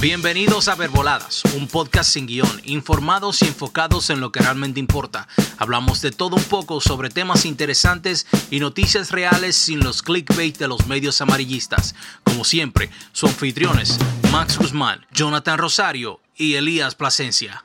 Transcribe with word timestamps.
Bienvenidos 0.00 0.68
a 0.68 0.76
Verboladas, 0.76 1.42
un 1.56 1.66
podcast 1.66 2.08
sin 2.08 2.28
guion, 2.28 2.60
informados 2.62 3.42
y 3.42 3.46
enfocados 3.46 4.10
en 4.10 4.20
lo 4.20 4.30
que 4.30 4.38
realmente 4.38 4.78
importa. 4.78 5.26
Hablamos 5.58 6.00
de 6.02 6.12
todo 6.12 6.36
un 6.36 6.44
poco 6.44 6.80
sobre 6.80 7.10
temas 7.10 7.44
interesantes 7.44 8.28
y 8.48 8.60
noticias 8.60 9.10
reales 9.10 9.56
sin 9.56 9.80
los 9.80 10.04
clickbait 10.04 10.56
de 10.56 10.68
los 10.68 10.86
medios 10.86 11.20
amarillistas. 11.20 11.96
Como 12.22 12.44
siempre, 12.44 12.90
sus 13.10 13.30
anfitriones, 13.30 13.98
Max 14.30 14.56
Guzmán, 14.56 15.00
Jonathan 15.10 15.58
Rosario 15.58 16.20
y 16.36 16.54
Elías 16.54 16.94
Plasencia. 16.94 17.64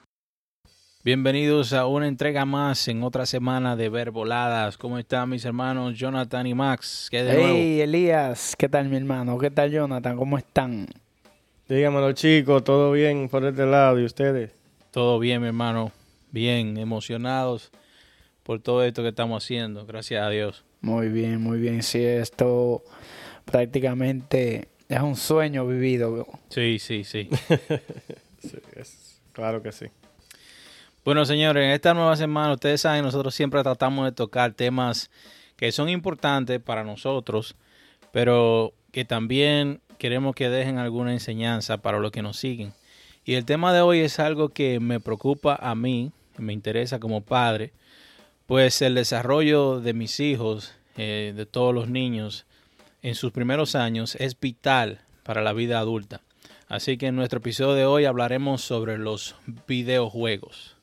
Bienvenidos 1.03 1.71
a 1.71 1.85
una 1.85 2.07
entrega 2.07 2.45
más 2.45 2.87
en 2.87 3.03
otra 3.03 3.27
semana 3.27 3.75
de 3.75 3.89
Verboladas. 3.89 4.79
¿Cómo 4.79 4.97
están 4.97 5.29
mis 5.29 5.45
hermanos 5.45 5.99
Jonathan 5.99 6.47
y 6.47 6.55
Max? 6.55 7.09
¿Qué 7.11 7.21
de 7.21 7.45
hey, 7.45 7.81
Elías, 7.81 8.55
¿qué 8.57 8.67
tal 8.67 8.89
mi 8.89 8.97
hermano? 8.97 9.37
¿Qué 9.37 9.51
tal 9.51 9.69
Jonathan? 9.69 10.17
¿Cómo 10.17 10.39
están? 10.39 10.87
Dígamelo, 11.69 12.11
chicos, 12.11 12.61
¿todo 12.65 12.91
bien 12.91 13.29
por 13.29 13.45
este 13.45 13.65
lado? 13.65 13.97
¿Y 13.97 14.03
ustedes? 14.03 14.51
Todo 14.91 15.17
bien, 15.17 15.41
mi 15.41 15.47
hermano. 15.47 15.93
Bien, 16.29 16.75
emocionados 16.77 17.71
por 18.43 18.59
todo 18.59 18.83
esto 18.83 19.01
que 19.01 19.09
estamos 19.09 19.41
haciendo, 19.41 19.85
gracias 19.85 20.25
a 20.25 20.29
Dios. 20.29 20.65
Muy 20.81 21.07
bien, 21.07 21.41
muy 21.41 21.59
bien. 21.59 21.81
Sí, 21.81 22.03
esto 22.03 22.83
prácticamente 23.45 24.67
es 24.89 24.99
un 24.99 25.15
sueño 25.15 25.65
vivido. 25.65 26.27
Sí, 26.49 26.79
sí, 26.79 27.05
sí. 27.05 27.29
sí 28.39 28.57
claro 29.31 29.63
que 29.63 29.71
sí. 29.71 29.85
Bueno, 31.05 31.23
señores, 31.23 31.63
en 31.63 31.71
esta 31.71 31.93
nueva 31.93 32.17
semana, 32.17 32.53
ustedes 32.53 32.81
saben, 32.81 33.05
nosotros 33.05 33.33
siempre 33.33 33.63
tratamos 33.63 34.03
de 34.03 34.11
tocar 34.11 34.51
temas 34.51 35.09
que 35.55 35.71
son 35.71 35.87
importantes 35.87 36.59
para 36.59 36.83
nosotros, 36.83 37.55
pero 38.11 38.73
que 38.91 39.05
también 39.05 39.79
queremos 40.03 40.35
que 40.35 40.49
dejen 40.49 40.79
alguna 40.79 41.13
enseñanza 41.13 41.77
para 41.77 41.97
los 41.97 42.11
que 42.11 42.21
nos 42.21 42.35
siguen. 42.35 42.73
Y 43.23 43.35
el 43.35 43.45
tema 43.45 43.71
de 43.71 43.79
hoy 43.79 43.99
es 44.01 44.19
algo 44.19 44.49
que 44.49 44.81
me 44.81 44.99
preocupa 44.99 45.55
a 45.55 45.75
mí, 45.75 46.11
me 46.37 46.51
interesa 46.51 46.99
como 46.99 47.21
padre, 47.21 47.71
pues 48.45 48.81
el 48.81 48.95
desarrollo 48.95 49.79
de 49.79 49.93
mis 49.93 50.19
hijos, 50.19 50.73
eh, 50.97 51.31
de 51.33 51.45
todos 51.45 51.73
los 51.73 51.87
niños, 51.87 52.45
en 53.01 53.15
sus 53.15 53.31
primeros 53.31 53.75
años 53.75 54.17
es 54.19 54.37
vital 54.37 54.99
para 55.23 55.41
la 55.41 55.53
vida 55.53 55.79
adulta. 55.79 56.19
Así 56.67 56.97
que 56.97 57.07
en 57.07 57.15
nuestro 57.15 57.37
episodio 57.39 57.73
de 57.73 57.85
hoy 57.85 58.03
hablaremos 58.03 58.61
sobre 58.61 58.97
los 58.97 59.37
videojuegos 59.69 60.75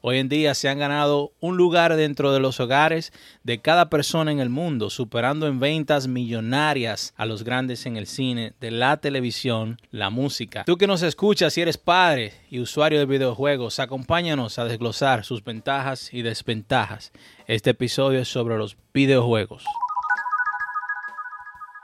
hoy 0.00 0.18
en 0.18 0.28
día 0.28 0.54
se 0.54 0.68
han 0.68 0.78
ganado 0.78 1.32
un 1.40 1.56
lugar 1.56 1.96
dentro 1.96 2.32
de 2.32 2.40
los 2.40 2.60
hogares 2.60 3.12
de 3.42 3.60
cada 3.60 3.90
persona 3.90 4.32
en 4.32 4.40
el 4.40 4.48
mundo, 4.48 4.90
superando 4.90 5.46
en 5.46 5.60
ventas 5.60 6.08
millonarias 6.08 7.14
a 7.16 7.26
los 7.26 7.44
grandes 7.44 7.86
en 7.86 7.96
el 7.96 8.06
cine, 8.06 8.54
de 8.60 8.70
la 8.70 8.98
televisión, 8.98 9.78
la 9.90 10.10
música. 10.10 10.64
Tú 10.64 10.76
que 10.76 10.86
nos 10.86 11.02
escuchas 11.02 11.52
si 11.54 11.60
eres 11.60 11.78
padre 11.78 12.32
y 12.50 12.60
usuario 12.60 12.98
de 12.98 13.06
videojuegos, 13.06 13.78
acompáñanos 13.78 14.58
a 14.58 14.64
desglosar 14.64 15.24
sus 15.24 15.44
ventajas 15.44 16.12
y 16.12 16.22
desventajas. 16.22 17.12
Este 17.46 17.70
episodio 17.70 18.20
es 18.20 18.28
sobre 18.28 18.58
los 18.58 18.76
videojuegos. 18.92 19.64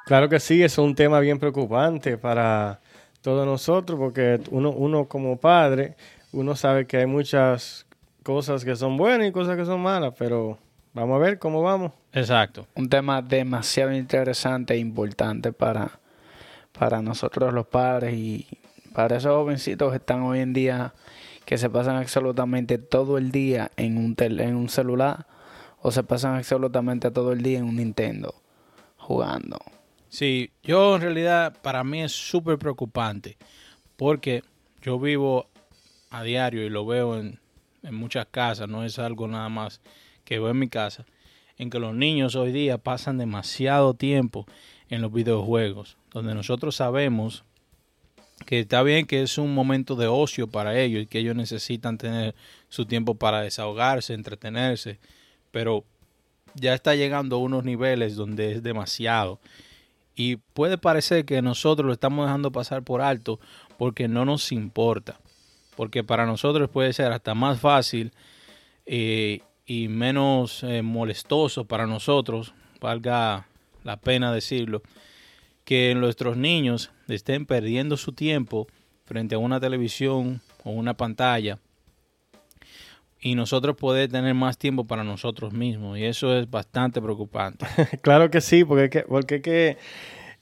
Claro 0.04 0.28
que 0.28 0.38
sí, 0.38 0.62
es 0.62 0.76
un 0.76 0.94
tema 0.94 1.18
bien 1.20 1.38
preocupante 1.38 2.18
para 2.18 2.80
todos 3.22 3.46
nosotros 3.46 3.98
porque 3.98 4.38
uno, 4.50 4.70
uno 4.70 5.06
como 5.06 5.38
padre, 5.38 5.96
uno 6.32 6.54
sabe 6.56 6.86
que 6.86 6.98
hay 6.98 7.06
muchas 7.06 7.86
cosas 8.24 8.64
que 8.64 8.74
son 8.74 8.96
buenas 8.96 9.28
y 9.28 9.32
cosas 9.32 9.56
que 9.56 9.64
son 9.64 9.80
malas, 9.80 10.14
pero 10.18 10.58
vamos 10.94 11.14
a 11.14 11.18
ver 11.18 11.38
cómo 11.38 11.62
vamos. 11.62 11.92
Exacto. 12.12 12.66
Un 12.74 12.88
tema 12.88 13.22
demasiado 13.22 13.92
interesante 13.92 14.74
e 14.74 14.78
importante 14.78 15.52
para, 15.52 16.00
para 16.76 17.02
nosotros 17.02 17.52
los 17.52 17.66
padres 17.66 18.14
y 18.14 18.48
para 18.92 19.18
esos 19.18 19.32
jovencitos 19.32 19.90
que 19.90 19.98
están 19.98 20.22
hoy 20.22 20.40
en 20.40 20.52
día 20.52 20.94
que 21.44 21.58
se 21.58 21.68
pasan 21.68 21.96
absolutamente 21.96 22.78
todo 22.78 23.18
el 23.18 23.30
día 23.30 23.70
en 23.76 23.98
un, 23.98 24.16
en 24.18 24.56
un 24.56 24.68
celular 24.70 25.26
o 25.82 25.90
se 25.90 26.02
pasan 26.02 26.36
absolutamente 26.36 27.10
todo 27.10 27.32
el 27.32 27.42
día 27.42 27.58
en 27.58 27.66
un 27.66 27.76
Nintendo 27.76 28.34
jugando. 28.96 29.58
Sí, 30.08 30.50
yo 30.62 30.96
en 30.96 31.02
realidad 31.02 31.54
para 31.60 31.84
mí 31.84 32.02
es 32.02 32.12
súper 32.12 32.58
preocupante 32.58 33.36
porque 33.96 34.42
yo 34.80 34.98
vivo 34.98 35.50
a 36.08 36.22
diario 36.22 36.64
y 36.64 36.70
lo 36.70 36.86
veo 36.86 37.18
en, 37.18 37.40
en 37.84 37.94
muchas 37.94 38.26
casas, 38.26 38.68
no 38.68 38.84
es 38.84 38.98
algo 38.98 39.28
nada 39.28 39.48
más 39.48 39.80
que 40.24 40.38
veo 40.38 40.50
en 40.50 40.58
mi 40.58 40.68
casa, 40.68 41.04
en 41.58 41.70
que 41.70 41.78
los 41.78 41.94
niños 41.94 42.34
hoy 42.34 42.50
día 42.50 42.78
pasan 42.78 43.18
demasiado 43.18 43.94
tiempo 43.94 44.46
en 44.88 45.02
los 45.02 45.12
videojuegos, 45.12 45.96
donde 46.12 46.34
nosotros 46.34 46.76
sabemos 46.76 47.44
que 48.46 48.60
está 48.60 48.82
bien 48.82 49.06
que 49.06 49.22
es 49.22 49.38
un 49.38 49.54
momento 49.54 49.96
de 49.96 50.06
ocio 50.06 50.48
para 50.48 50.78
ellos 50.78 51.02
y 51.02 51.06
que 51.06 51.20
ellos 51.20 51.36
necesitan 51.36 51.98
tener 51.98 52.34
su 52.68 52.86
tiempo 52.86 53.14
para 53.14 53.42
desahogarse, 53.42 54.14
entretenerse, 54.14 54.98
pero 55.50 55.84
ya 56.54 56.74
está 56.74 56.94
llegando 56.94 57.36
a 57.36 57.40
unos 57.40 57.64
niveles 57.64 58.16
donde 58.16 58.52
es 58.52 58.62
demasiado. 58.62 59.40
Y 60.16 60.36
puede 60.36 60.78
parecer 60.78 61.24
que 61.24 61.42
nosotros 61.42 61.86
lo 61.86 61.92
estamos 61.92 62.26
dejando 62.26 62.52
pasar 62.52 62.82
por 62.82 63.00
alto 63.02 63.40
porque 63.78 64.08
no 64.08 64.24
nos 64.24 64.52
importa 64.52 65.18
porque 65.76 66.04
para 66.04 66.26
nosotros 66.26 66.70
puede 66.70 66.92
ser 66.92 67.12
hasta 67.12 67.34
más 67.34 67.60
fácil 67.60 68.12
eh, 68.86 69.40
y 69.66 69.88
menos 69.88 70.62
eh, 70.62 70.82
molestoso 70.82 71.64
para 71.64 71.86
nosotros, 71.86 72.54
valga 72.80 73.46
la 73.82 73.96
pena 73.98 74.32
decirlo, 74.32 74.82
que 75.64 75.94
nuestros 75.94 76.36
niños 76.36 76.90
estén 77.08 77.46
perdiendo 77.46 77.96
su 77.96 78.12
tiempo 78.12 78.66
frente 79.04 79.34
a 79.34 79.38
una 79.38 79.60
televisión 79.60 80.40
o 80.64 80.70
una 80.70 80.94
pantalla 80.94 81.58
y 83.20 83.34
nosotros 83.34 83.76
poder 83.76 84.10
tener 84.10 84.34
más 84.34 84.58
tiempo 84.58 84.84
para 84.84 85.02
nosotros 85.02 85.54
mismos 85.54 85.98
y 85.98 86.04
eso 86.04 86.36
es 86.36 86.50
bastante 86.50 87.00
preocupante. 87.00 87.66
claro 88.02 88.30
que 88.30 88.42
sí, 88.42 88.64
porque, 88.64 89.04
porque 89.08 89.40
que, 89.40 89.78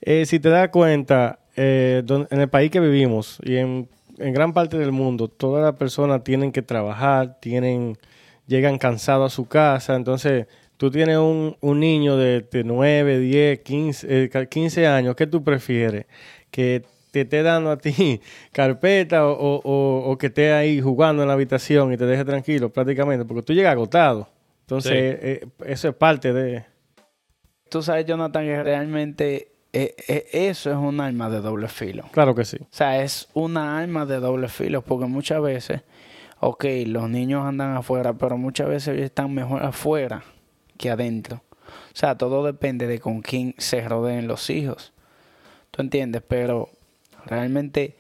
eh, 0.00 0.26
si 0.26 0.41
te 0.41 0.49
das 0.49 0.69
cuenta, 0.70 1.38
en 1.54 2.26
el 2.31 2.49
país 2.49 2.70
que 2.70 2.81
vivimos 2.81 3.38
y 3.44 3.56
en 3.56 3.88
en 4.22 4.33
gran 4.33 4.53
parte 4.53 4.78
del 4.78 4.93
mundo, 4.93 5.28
todas 5.28 5.65
las 5.65 5.75
personas 5.75 6.25
tienen 6.25 6.53
que 6.53 6.62
trabajar, 6.62 7.38
tienen, 7.41 7.99
llegan 8.47 8.78
cansados 8.78 9.33
a 9.33 9.34
su 9.34 9.47
casa, 9.47 9.97
entonces 9.97 10.47
tú 10.77 10.91
tienes 10.91 11.19
un, 11.19 11.56
niño 11.60 12.16
de, 12.16 12.44
9, 12.65 13.19
10, 13.19 13.61
15, 13.61 14.31
15 14.49 14.87
años, 14.87 15.15
¿qué 15.15 15.27
tú 15.27 15.44
prefieres? 15.44 16.06
Que 16.50 16.82
te 17.11 17.22
esté 17.22 17.43
dando 17.43 17.71
a 17.71 17.77
ti 17.77 18.21
carpeta 18.53 19.27
o, 19.28 20.16
que 20.19 20.27
esté 20.27 20.53
ahí 20.53 20.81
jugando 20.81 21.22
en 21.22 21.28
la 21.28 21.34
habitación 21.34 21.93
y 21.93 21.97
te 21.97 22.06
deje 22.06 22.25
tranquilo 22.25 22.72
prácticamente, 22.72 23.25
porque 23.25 23.43
tú 23.43 23.53
llegas 23.53 23.72
agotado. 23.72 24.28
Entonces, 24.62 24.93
eh, 24.94 25.47
eso 25.66 25.88
es 25.88 25.94
parte 25.94 26.32
de... 26.32 26.65
Tú 27.69 27.82
sabes, 27.82 28.06
Jonathan, 28.06 28.44
que 28.44 28.62
realmente 28.62 29.51
eh, 29.72 29.94
eh, 30.06 30.28
eso 30.33 30.71
es 30.71 30.77
un 30.77 31.00
arma 31.00 31.31
de 31.31 31.41
doble 31.41 31.69
filo. 31.69 32.05
Claro 32.12 32.34
que 32.34 32.44
sí. 32.44 32.59
O 32.60 32.66
sea, 32.71 33.03
es 33.03 33.28
una 33.33 33.78
arma 33.78 34.05
de 34.05 34.21
doble 34.21 34.49
filo 34.49 34.83
porque 34.83 35.06
muchas 35.06 35.41
veces, 35.41 35.81
ok, 36.41 36.65
los 36.87 37.09
niños 37.09 37.44
andan 37.44 37.77
afuera, 37.77 38.12
pero 38.12 38.37
muchas 38.37 38.69
veces 38.69 39.00
están 39.00 39.32
mejor 39.32 39.62
afuera 39.62 40.25
que 40.77 40.91
adentro. 40.91 41.43
O 41.66 41.94
sea, 41.94 42.19
todo 42.19 42.44
depende 42.44 42.87
de 42.87 42.99
con 42.99 43.22
quién 43.22 43.55
se 43.56 43.81
rodeen 43.87 44.27
los 44.27 44.50
hijos. 44.50 44.93
¿Tú 45.71 45.81
entiendes? 45.81 46.22
Pero 46.27 46.69
realmente 47.25 47.97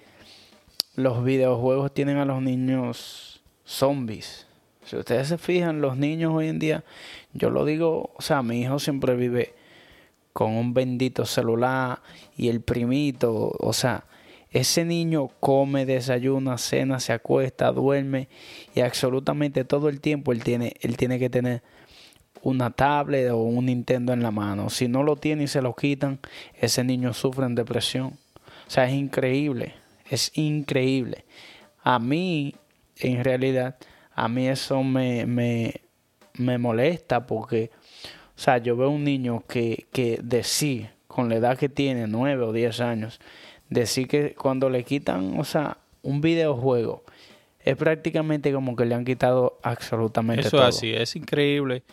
los 0.94 1.24
videojuegos 1.24 1.94
tienen 1.94 2.18
a 2.18 2.26
los 2.26 2.42
niños 2.42 3.42
zombies. 3.64 4.46
Si 4.84 4.96
ustedes 4.96 5.28
se 5.28 5.38
fijan, 5.38 5.80
los 5.80 5.96
niños 5.96 6.34
hoy 6.34 6.48
en 6.48 6.58
día, 6.58 6.84
yo 7.32 7.48
lo 7.48 7.64
digo, 7.64 8.12
o 8.14 8.20
sea, 8.20 8.42
mi 8.42 8.60
hijo 8.60 8.78
siempre 8.78 9.14
vive 9.14 9.54
con 10.32 10.52
un 10.52 10.74
bendito 10.74 11.24
celular 11.26 12.00
y 12.36 12.48
el 12.48 12.60
primito, 12.60 13.52
o 13.58 13.72
sea, 13.72 14.04
ese 14.50 14.84
niño 14.84 15.28
come, 15.40 15.86
desayuna, 15.86 16.58
cena, 16.58 17.00
se 17.00 17.12
acuesta, 17.12 17.72
duerme 17.72 18.28
y 18.74 18.80
absolutamente 18.80 19.64
todo 19.64 19.88
el 19.88 20.00
tiempo 20.00 20.32
él 20.32 20.44
tiene, 20.44 20.74
él 20.80 20.96
tiene 20.96 21.18
que 21.18 21.30
tener 21.30 21.62
una 22.42 22.70
tablet 22.70 23.30
o 23.30 23.38
un 23.38 23.66
Nintendo 23.66 24.12
en 24.12 24.22
la 24.22 24.30
mano. 24.30 24.68
Si 24.68 24.88
no 24.88 25.02
lo 25.02 25.16
tiene 25.16 25.44
y 25.44 25.48
se 25.48 25.62
lo 25.62 25.74
quitan, 25.74 26.20
ese 26.54 26.84
niño 26.84 27.14
sufre 27.14 27.46
en 27.46 27.54
depresión. 27.54 28.18
O 28.66 28.70
sea, 28.70 28.86
es 28.86 28.94
increíble, 28.94 29.74
es 30.10 30.36
increíble. 30.36 31.24
A 31.82 31.98
mí, 31.98 32.54
en 32.98 33.24
realidad, 33.24 33.76
a 34.14 34.28
mí 34.28 34.48
eso 34.48 34.82
me, 34.82 35.24
me, 35.24 35.80
me 36.34 36.58
molesta 36.58 37.26
porque 37.26 37.70
o 38.42 38.44
sea, 38.44 38.58
yo 38.58 38.76
veo 38.76 38.90
un 38.90 39.04
niño 39.04 39.44
que, 39.46 39.86
que 39.92 40.18
de 40.20 40.42
sí, 40.42 40.88
con 41.06 41.28
la 41.28 41.36
edad 41.36 41.56
que 41.56 41.68
tiene, 41.68 42.08
nueve 42.08 42.42
o 42.42 42.52
diez 42.52 42.80
años, 42.80 43.20
decir 43.70 44.08
que 44.08 44.34
cuando 44.34 44.68
le 44.68 44.82
quitan, 44.82 45.38
o 45.38 45.44
sea, 45.44 45.76
un 46.02 46.20
videojuego, 46.20 47.04
es 47.60 47.76
prácticamente 47.76 48.52
como 48.52 48.74
que 48.74 48.84
le 48.84 48.96
han 48.96 49.04
quitado 49.04 49.60
absolutamente 49.62 50.50
todo. 50.50 50.60
Eso 50.62 50.68
es 50.68 50.76
así, 50.76 50.92
es 50.92 51.14
increíble 51.14 51.84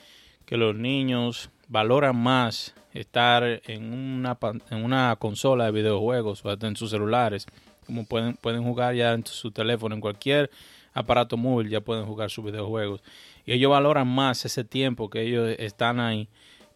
que 0.48 0.58
los 0.58 0.76
niños 0.76 1.52
valoran 1.68 2.16
más 2.16 2.74
estar 2.96 3.44
en 3.68 3.94
una, 3.94 4.36
en 4.72 4.84
una 4.84 5.16
consola 5.20 5.66
de 5.66 5.72
videojuegos 5.72 6.44
o 6.44 6.52
en 6.52 6.76
sus 6.76 6.90
celulares 6.90 7.46
como 7.86 8.06
pueden, 8.06 8.34
pueden 8.34 8.64
jugar 8.64 8.96
ya 8.96 9.14
en 9.14 9.24
su 9.24 9.52
teléfono, 9.52 9.94
en 9.94 10.02
cualquier 10.02 10.50
aparato 10.96 11.38
móvil 11.38 11.70
ya 11.70 11.82
pueden 11.82 12.08
jugar 12.08 12.32
sus 12.32 12.44
videojuegos. 12.44 13.04
Y 13.46 13.54
ellos 13.54 13.70
valoran 13.70 14.08
más 14.08 14.46
ese 14.46 14.64
tiempo 14.64 15.12
que 15.12 15.22
ellos 15.22 15.56
están 15.60 16.00
ahí 16.00 16.28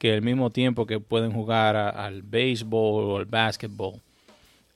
que 0.03 0.13
el 0.13 0.21
mismo 0.21 0.49
tiempo 0.49 0.85
que 0.85 0.99
pueden 0.99 1.31
jugar 1.31 1.77
al 1.77 2.23
béisbol 2.23 3.05
o 3.05 3.17
al 3.19 3.25
básquetbol. 3.25 4.01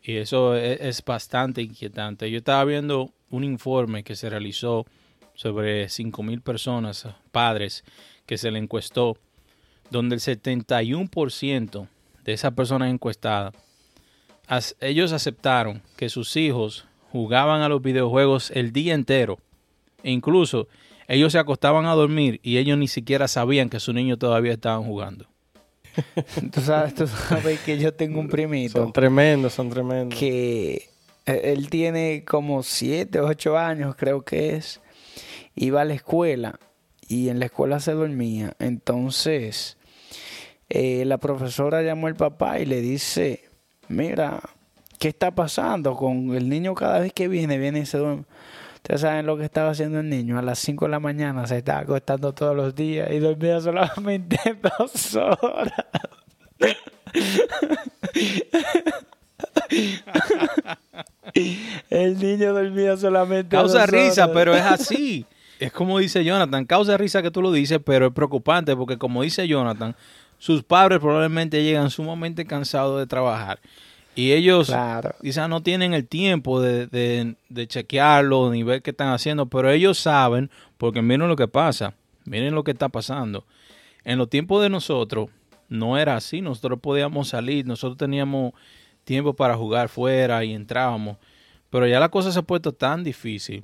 Y 0.01 0.15
eso 0.15 0.55
es, 0.55 0.79
es, 0.79 1.03
bastante 1.03 1.61
inquietante. 1.61 2.31
Yo 2.31 2.37
estaba 2.37 2.63
viendo 2.63 3.11
un 3.29 3.43
informe 3.43 4.05
que 4.05 4.15
se 4.15 4.29
realizó 4.29 4.85
sobre 5.33 5.87
5.000 5.87 6.41
personas, 6.41 7.09
padres, 7.33 7.83
que 8.25 8.37
se 8.37 8.51
le 8.51 8.59
encuestó, 8.59 9.17
donde 9.91 10.15
el 10.15 10.21
71% 10.21 11.89
de 12.23 12.31
esas 12.31 12.53
personas 12.53 12.89
encuestadas, 12.89 13.53
ellos 14.79 15.11
aceptaron 15.11 15.81
que 15.97 16.07
sus 16.07 16.37
hijos 16.37 16.87
jugaban 17.11 17.63
a 17.63 17.67
los 17.67 17.81
videojuegos 17.81 18.49
el 18.51 18.71
día 18.71 18.93
entero. 18.93 19.39
E 20.03 20.11
incluso 20.11 20.69
ellos 21.07 21.31
se 21.31 21.39
acostaban 21.39 21.85
a 21.85 21.93
dormir 21.93 22.39
y 22.43 22.57
ellos 22.57 22.77
ni 22.77 22.87
siquiera 22.87 23.27
sabían 23.27 23.69
que 23.69 23.79
sus 23.79 23.95
niños 23.95 24.19
todavía 24.19 24.53
estaban 24.53 24.83
jugando. 24.83 25.27
tú, 26.51 26.61
sabes, 26.61 26.93
tú 26.93 27.07
sabes 27.07 27.59
que 27.61 27.77
yo 27.79 27.93
tengo 27.93 28.19
un 28.19 28.27
primito. 28.27 28.83
Son 28.83 28.93
tremendos, 28.93 29.53
son 29.53 29.69
tremendos. 29.69 30.17
Que 30.17 30.89
eh, 31.25 31.41
él 31.43 31.69
tiene 31.69 32.23
como 32.25 32.61
7 32.61 33.19
o 33.21 33.27
8 33.27 33.57
años, 33.57 33.95
creo 33.95 34.23
que 34.23 34.55
es. 34.55 34.81
Iba 35.55 35.81
a 35.81 35.85
la 35.85 35.95
escuela 35.95 36.59
y 37.07 37.29
en 37.29 37.39
la 37.39 37.45
escuela 37.45 37.79
se 37.79 37.93
dormía. 37.93 38.53
Entonces, 38.59 39.77
eh, 40.69 41.05
la 41.05 41.17
profesora 41.17 41.81
llamó 41.81 42.07
al 42.07 42.15
papá 42.15 42.59
y 42.59 42.65
le 42.65 42.81
dice, 42.81 43.45
mira, 43.87 44.41
¿qué 44.99 45.07
está 45.07 45.31
pasando 45.31 45.95
con 45.95 46.35
el 46.35 46.49
niño 46.49 46.75
cada 46.75 46.99
vez 46.99 47.13
que 47.13 47.27
viene, 47.27 47.57
viene 47.57 47.79
y 47.79 47.85
se 47.85 47.97
duerme? 47.97 48.25
Ustedes 48.87 49.01
saben 49.01 49.25
lo 49.25 49.35
que 49.35 49.43
estaba 49.43 49.71
haciendo 49.71 49.99
el 49.99 50.07
niño. 50.07 50.39
A 50.39 50.41
las 50.41 50.59
5 50.59 50.85
de 50.85 50.91
la 50.91 51.01
mañana 51.01 51.45
se 51.45 51.57
estaba 51.57 51.79
acostando 51.79 52.31
todos 52.31 52.55
los 52.55 52.73
días 52.73 53.11
y 53.11 53.19
dormía 53.19 53.59
solamente 53.59 54.39
dos 54.79 55.13
horas. 55.13 55.73
el 61.89 62.17
niño 62.17 62.53
dormía 62.53 62.95
solamente 62.95 63.57
Causa 63.57 63.81
dos 63.81 63.89
risa, 63.89 64.23
horas. 64.23 64.33
pero 64.33 64.55
es 64.55 64.63
así. 64.63 65.25
Es 65.59 65.71
como 65.73 65.97
dice 65.99 66.23
Jonathan, 66.23 66.65
causa 66.65 66.95
risa 66.97 67.21
que 67.23 67.31
tú 67.31 67.41
lo 67.41 67.51
dices, 67.51 67.79
pero 67.83 68.05
es 68.07 68.13
preocupante 68.13 68.73
porque 68.75 68.97
como 68.97 69.23
dice 69.23 69.47
Jonathan, 69.47 69.95
sus 70.37 70.63
padres 70.63 70.99
probablemente 70.99 71.61
llegan 71.63 71.89
sumamente 71.89 72.45
cansados 72.45 72.99
de 72.99 73.07
trabajar. 73.07 73.59
Y 74.17 74.31
ellos 74.33 74.67
Claro. 74.67 75.13
quizás 75.21 75.47
no 75.47 75.61
tienen 75.61 75.93
el 75.93 76.07
tiempo 76.07 76.59
de, 76.59 76.87
de, 76.87 77.35
de 77.49 77.67
chequearlo 77.67 78.49
ni 78.51 78.63
ver 78.63 78.81
qué 78.81 78.89
están 78.89 79.09
haciendo, 79.13 79.45
pero 79.45 79.69
ellos 79.69 79.99
saben, 79.99 80.49
porque 80.79 81.03
miren 81.03 81.27
lo 81.27 81.35
que 81.35 81.47
pasa, 81.47 81.93
miren 82.25 82.55
lo 82.55 82.63
que 82.63 82.71
está 82.71 82.89
pasando. 82.89 83.45
En 84.03 84.17
los 84.17 84.27
tiempos 84.29 84.63
de 84.63 84.69
nosotros 84.69 85.29
no 85.69 85.99
era 85.99 86.15
así, 86.15 86.41
nosotros 86.41 86.79
podíamos 86.81 87.27
salir, 87.29 87.67
nosotros 87.67 87.97
teníamos 87.97 88.53
tiempo 89.03 89.33
para 89.35 89.55
jugar 89.55 89.87
fuera 89.87 90.43
y 90.43 90.53
entrábamos, 90.53 91.17
pero 91.69 91.85
ya 91.85 91.99
la 91.99 92.09
cosa 92.09 92.31
se 92.31 92.39
ha 92.39 92.43
puesto 92.43 92.71
tan 92.71 93.03
difícil 93.03 93.63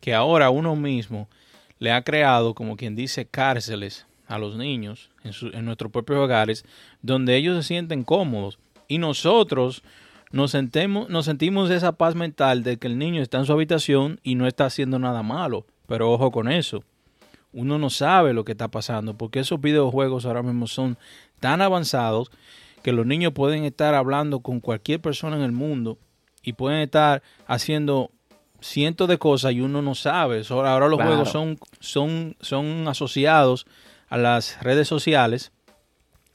que 0.00 0.14
ahora 0.14 0.50
uno 0.50 0.74
mismo 0.74 1.28
le 1.78 1.92
ha 1.92 2.02
creado, 2.02 2.54
como 2.54 2.76
quien 2.76 2.96
dice, 2.96 3.24
cárceles 3.26 4.04
a 4.26 4.38
los 4.38 4.56
niños 4.56 5.10
en, 5.22 5.32
su, 5.32 5.46
en 5.48 5.64
nuestros 5.64 5.92
propios 5.92 6.18
hogares, 6.18 6.64
donde 7.02 7.36
ellos 7.36 7.56
se 7.56 7.68
sienten 7.68 8.02
cómodos 8.02 8.58
y 8.92 8.98
nosotros 8.98 9.82
nos, 10.32 10.50
sentemos, 10.50 11.08
nos 11.08 11.24
sentimos 11.24 11.70
esa 11.70 11.92
paz 11.92 12.14
mental 12.14 12.62
de 12.62 12.76
que 12.76 12.86
el 12.88 12.98
niño 12.98 13.22
está 13.22 13.38
en 13.38 13.46
su 13.46 13.52
habitación 13.52 14.20
y 14.22 14.34
no 14.34 14.46
está 14.46 14.66
haciendo 14.66 14.98
nada 14.98 15.22
malo. 15.22 15.64
Pero 15.86 16.12
ojo 16.12 16.30
con 16.30 16.50
eso. 16.50 16.84
Uno 17.54 17.78
no 17.78 17.88
sabe 17.88 18.34
lo 18.34 18.44
que 18.44 18.52
está 18.52 18.68
pasando 18.68 19.14
porque 19.16 19.40
esos 19.40 19.60
videojuegos 19.60 20.26
ahora 20.26 20.42
mismo 20.42 20.66
son 20.66 20.98
tan 21.40 21.62
avanzados 21.62 22.30
que 22.82 22.92
los 22.92 23.06
niños 23.06 23.32
pueden 23.32 23.64
estar 23.64 23.94
hablando 23.94 24.40
con 24.40 24.60
cualquier 24.60 25.00
persona 25.00 25.36
en 25.36 25.42
el 25.42 25.52
mundo 25.52 25.96
y 26.42 26.52
pueden 26.52 26.80
estar 26.80 27.22
haciendo 27.46 28.10
cientos 28.60 29.08
de 29.08 29.16
cosas 29.18 29.52
y 29.52 29.62
uno 29.62 29.80
no 29.80 29.94
sabe. 29.94 30.42
Ahora 30.50 30.86
los 30.88 30.98
Claro. 30.98 31.12
juegos 31.12 31.30
son, 31.30 31.58
son, 31.80 32.36
son 32.40 32.88
asociados 32.88 33.66
a 34.10 34.18
las 34.18 34.62
redes 34.62 34.86
sociales. 34.86 35.50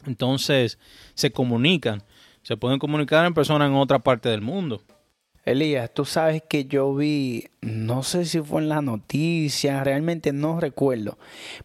Entonces 0.06 0.80
se 1.14 1.32
comunican. 1.32 2.02
Se 2.48 2.56
pueden 2.56 2.80
comunicar 2.80 3.26
en 3.26 3.34
persona 3.34 3.66
en 3.66 3.74
otra 3.74 4.00
parte 4.00 4.30
del 4.30 4.40
mundo. 4.40 4.82
Elías, 5.44 5.94
tú 5.94 6.06
sabes 6.06 6.42
que 6.48 6.64
yo 6.64 6.96
vi, 6.96 7.50
no 7.60 8.04
sé 8.04 8.24
si 8.24 8.40
fue 8.40 8.62
en 8.62 8.70
la 8.70 8.82
noticia, 8.82 9.84
realmente 9.84 10.32
no 10.32 10.58
recuerdo, 10.58 11.18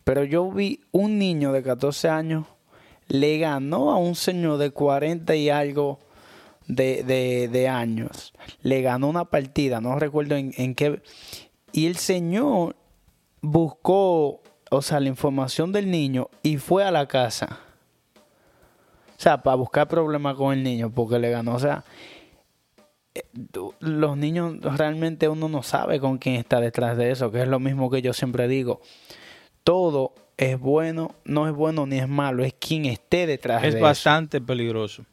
pero 0.03 0.25
yo 0.25 0.51
vi 0.51 0.81
un 0.91 1.21
niño 1.21 1.53
de 1.53 1.63
14 1.63 2.09
años 2.09 2.47
le 3.07 3.39
ganó 3.39 3.93
a 3.93 3.97
un 3.97 4.17
señor 4.17 4.59
de 4.59 4.73
40 4.73 5.37
y 5.37 5.51
algo 5.51 6.01
de, 6.67 7.05
de, 7.05 7.47
de 7.47 7.69
años. 7.69 8.33
Le 8.63 8.83
ganó 8.83 9.09
una 9.09 9.27
partida, 9.27 9.81
no 9.81 10.01
recuerdo 10.01 10.35
en, 10.35 10.53
en 10.57 10.75
qué. 10.75 11.01
Y 11.71 11.87
el 11.87 11.95
señor 11.95 12.75
buscó, 13.41 14.43
o 14.69 14.83
sea, 14.83 14.99
la 14.99 15.07
información 15.07 15.71
del 15.71 15.93
niño 15.93 16.29
y 16.43 16.57
fue 16.57 16.83
a 16.83 16.91
la 16.91 17.07
casa. 17.07 17.61
O 19.23 19.25
sea, 19.25 19.41
para 19.41 19.55
buscar 19.55 19.87
problemas 19.87 20.35
con 20.35 20.53
el 20.53 20.65
niño, 20.65 20.91
porque 20.93 21.17
le 21.21 21.31
ganó. 21.31 21.55
O 21.55 21.59
sea, 21.61 21.85
eh, 23.15 23.23
los 23.79 24.17
niños 24.17 24.57
realmente 24.77 25.29
uno 25.29 25.49
no 25.49 25.63
sabe 25.63 26.01
con 26.01 26.19
quién 26.19 26.35
está 26.35 26.61
detrás 26.61 26.97
de 26.97 27.13
eso, 27.13 27.31
que 27.31 27.41
es 27.41 27.47
lo 27.47 27.61
mismo 27.61 27.89
que 27.89 28.03
yo 28.03 28.15
siempre 28.15 28.49
digo. 28.49 28.81
Todo 29.63 30.13
es 30.37 30.59
bueno, 30.59 31.15
no 31.25 31.47
es 31.47 31.55
bueno 31.55 31.87
ni 31.87 32.01
es 32.01 32.09
malo, 32.09 32.43
es 32.43 32.53
quien 32.55 32.85
esté 32.87 33.29
detrás 33.29 33.63
Es 33.63 33.75
de 33.75 33.81
bastante 33.81 34.41
peligroso. 34.41 35.05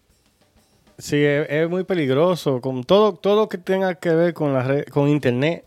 Sí, 0.98 1.24
es, 1.24 1.48
es 1.48 1.70
muy 1.70 1.84
peligroso. 1.84 2.62
Con 2.62 2.84
todo, 2.86 3.14
todo 3.14 3.48
que 3.48 3.60
tenga 3.60 3.94
que 3.94 4.10
ver 4.10 4.34
con 4.34 4.54
la 4.54 4.64
red, 4.64 4.86
con 4.86 5.08
internet, 5.08 5.66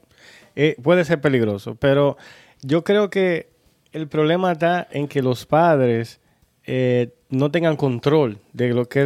eh, 0.56 0.75
puede 0.83 1.05
ser 1.05 1.21
peligroso. 1.21 1.77
Pero 1.77 2.17
yo 2.61 2.83
creo 2.83 3.09
que 3.09 3.50
el 3.93 4.09
problema 4.09 4.50
está 4.50 4.89
en 4.91 5.06
que 5.06 5.23
los 5.23 5.47
padres 5.47 6.19
eh, 6.64 7.11
no 7.29 7.50
tengan 7.50 7.76
control 7.76 8.38
de 8.53 8.69
lo 8.75 8.87
que, 8.88 9.00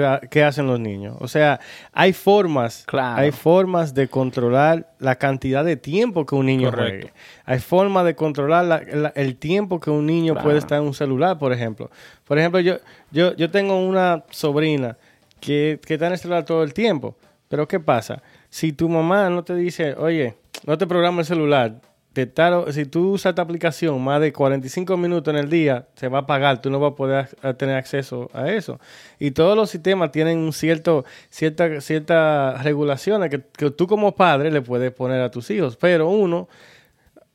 hacen 0.44 0.66
los 0.66 0.78
niños. 0.80 1.16
O 1.20 1.28
sea, 1.28 1.60
hay 1.92 2.12
formas, 2.12 2.84
Claro. 2.86 3.22
hay 3.22 3.30
formas 3.30 3.94
de 3.94 4.08
controlar 4.08 4.92
la 4.98 5.14
cantidad 5.16 5.64
de 5.64 5.76
tiempo 5.76 6.26
que 6.26 6.34
un 6.34 6.46
niño 6.46 6.70
Correcto. 6.70 7.06
juegue. 7.08 7.12
Hay 7.44 7.58
formas 7.60 8.04
de 8.04 8.14
controlar 8.14 8.64
la- 8.64 8.82
la- 8.82 9.12
el 9.14 9.36
tiempo 9.36 9.80
que 9.80 9.90
un 9.90 10.06
niño 10.06 10.34
Claro. 10.34 10.44
puede 10.44 10.58
estar 10.58 10.78
en 10.80 10.84
un 10.86 10.94
celular, 10.94 11.38
por 11.38 11.52
ejemplo. 11.52 11.90
Por 12.24 12.38
ejemplo, 12.38 12.60
yo, 12.60 12.76
yo, 13.10 13.34
yo 13.36 13.50
tengo 13.50 13.78
una 13.78 14.24
sobrina 14.30 14.96
que, 15.40 15.78
que 15.86 15.94
está 15.94 16.06
en 16.08 16.12
el 16.12 16.18
celular 16.18 16.44
todo 16.44 16.62
el 16.62 16.74
tiempo. 16.74 17.16
Pero 17.48 17.68
¿qué 17.68 17.78
pasa? 17.78 18.22
Si 18.50 18.72
tu 18.72 18.88
mamá 18.88 19.30
no 19.30 19.44
te 19.44 19.54
dice, 19.54 19.94
oye, 19.94 20.34
no 20.66 20.76
te 20.76 20.86
programa 20.86 21.20
el 21.20 21.26
celular, 21.26 21.80
de 22.16 22.26
tal- 22.26 22.72
si 22.72 22.86
tú 22.86 23.12
usas 23.12 23.30
esta 23.30 23.42
aplicación 23.42 24.02
más 24.02 24.20
de 24.20 24.32
45 24.32 24.96
minutos 24.96 25.32
en 25.34 25.38
el 25.38 25.50
día, 25.50 25.86
se 25.96 26.08
va 26.08 26.18
a 26.18 26.20
apagar, 26.22 26.60
tú 26.62 26.70
no 26.70 26.80
vas 26.80 26.92
a 26.92 26.96
poder 26.96 27.28
tener 27.56 27.76
acceso 27.76 28.30
a 28.32 28.50
eso. 28.50 28.80
Y 29.18 29.32
todos 29.32 29.54
los 29.54 29.68
sistemas 29.70 30.10
tienen 30.12 30.50
cierto, 30.52 31.04
cierta, 31.30 31.80
ciertas 31.82 32.64
regulaciones 32.64 33.28
que, 33.30 33.42
que 33.56 33.70
tú 33.70 33.86
como 33.86 34.14
padre 34.16 34.50
le 34.50 34.62
puedes 34.62 34.92
poner 34.92 35.20
a 35.20 35.30
tus 35.30 35.50
hijos, 35.50 35.76
pero 35.76 36.08
uno, 36.08 36.48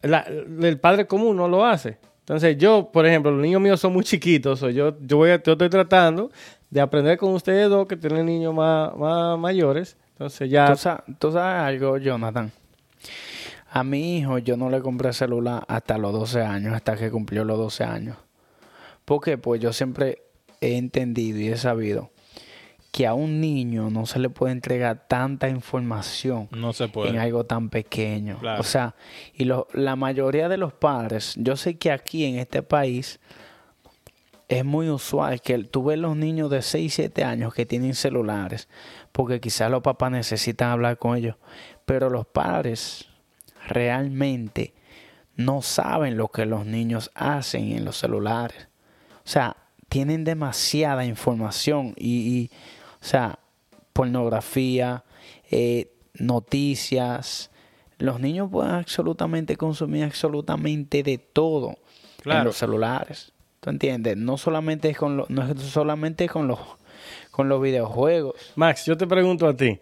el 0.02 0.80
padre 0.80 1.06
común 1.06 1.38
no 1.38 1.48
lo 1.48 1.66
hace. 1.66 1.98
Entonces 2.22 2.58
yo, 2.58 2.90
por 2.92 3.06
ejemplo, 3.06 3.32
los 3.32 3.42
niños 3.42 3.62
míos 3.62 3.80
son 3.80 3.94
muy 3.94 4.04
chiquitos, 4.04 4.62
yo, 4.62 4.96
yo, 5.00 5.18
voy 5.18 5.30
a- 5.32 5.42
yo 5.44 5.52
estoy 5.54 5.70
tratando 5.70 6.32
de 6.70 6.82
aprender 6.82 7.18
con 7.18 7.34
ustedes 7.34 7.70
dos 7.70 7.88
que 7.88 7.98
tienen 7.98 8.26
niños 8.26 8.54
más, 8.54 8.96
más 8.96 9.38
mayores. 9.38 9.98
Entonces 10.14 10.50
ya... 10.50 10.68
¿Tú, 10.68 10.76
sa- 10.78 11.04
tú 11.20 11.32
sabes 11.32 11.62
algo, 11.76 11.98
Jonathan? 11.98 12.52
A 13.74 13.84
mi 13.86 14.18
hijo 14.18 14.38
yo 14.38 14.58
no 14.58 14.70
le 14.70 14.82
compré 14.82 15.14
celular 15.14 15.64
hasta 15.68 15.98
los 15.98 16.12
12 16.12 16.42
años, 16.42 16.74
hasta 16.74 16.98
que 16.98 17.10
cumplió 17.10 17.46
los 17.46 17.58
12 17.58 17.84
años. 17.86 18.18
¿Por 19.06 19.22
qué? 19.22 19.38
Pues 19.38 19.62
yo 19.62 19.72
siempre 19.72 20.24
he 20.60 20.76
entendido 20.78 21.40
y 21.40 21.48
he 21.48 21.58
sabido 21.58 22.12
que 22.92 23.08
a 23.08 23.14
un 23.14 23.40
niño 23.40 23.90
no 23.90 24.06
se 24.06 24.20
le 24.20 24.30
puede 24.30 24.52
entregar 24.52 25.08
tanta 25.08 25.48
información 25.48 26.50
No 26.52 26.74
se 26.74 26.84
en 26.86 26.92
puede. 26.92 27.18
algo 27.18 27.46
tan 27.46 27.70
pequeño. 27.70 28.38
Claro. 28.40 28.60
O 28.60 28.64
sea, 28.66 28.96
y 29.34 29.46
lo- 29.46 29.68
la 29.74 29.96
mayoría 29.96 30.50
de 30.50 30.58
los 30.58 30.74
padres, 30.74 31.34
yo 31.38 31.56
sé 31.56 31.78
que 31.78 31.90
aquí 31.94 32.26
en 32.26 32.38
este 32.38 32.64
país 32.64 33.22
es 34.50 34.66
muy 34.66 34.90
usual 34.90 35.40
que 35.42 35.58
tú 35.64 35.86
ves 35.86 35.98
los 35.98 36.18
niños 36.18 36.50
de 36.50 36.62
6, 36.62 36.94
7 36.94 37.24
años 37.24 37.54
que 37.54 37.66
tienen 37.66 37.94
celulares, 37.96 38.68
porque 39.14 39.40
quizás 39.40 39.72
los 39.72 39.82
papás 39.82 40.12
necesitan 40.12 40.72
hablar 40.72 40.98
con 40.98 41.16
ellos, 41.16 41.38
pero 41.86 42.10
los 42.10 42.28
padres 42.28 43.08
realmente 43.68 44.74
no 45.36 45.62
saben 45.62 46.18
lo 46.18 46.28
que 46.28 46.46
los 46.46 46.66
niños 46.66 47.12
hacen 47.16 47.72
en 47.72 47.86
los 47.86 47.98
celulares. 47.98 48.68
O 49.24 49.30
sea, 49.30 49.56
tienen 49.90 50.24
demasiada 50.24 51.06
información 51.06 51.94
y, 51.98 52.10
y, 52.10 52.52
o 53.02 53.06
sea, 53.06 53.40
pornografía, 53.94 55.04
eh, 55.50 55.92
noticias. 56.14 57.52
Los 57.98 58.20
niños 58.20 58.50
pueden 58.52 58.74
absolutamente 58.74 59.56
consumir 59.58 60.06
absolutamente 60.06 61.04
de 61.04 61.18
todo 61.18 61.78
en 62.26 62.44
los 62.44 62.58
celulares. 62.58 63.32
¿Tú 63.60 63.70
entiendes? 63.70 64.18
No 64.18 64.38
solamente 64.38 64.90
es 64.90 64.98
con 64.98 65.18
los, 65.18 65.30
no 65.30 65.56
solamente 65.58 66.28
con 66.28 66.48
los 66.48 66.60
con 67.32 67.50
los 67.50 67.62
videojuegos. 67.62 68.36
Max, 68.56 68.86
yo 68.86 68.98
te 68.98 69.08
pregunto 69.08 69.48
a 69.48 69.56
ti. 69.56 69.80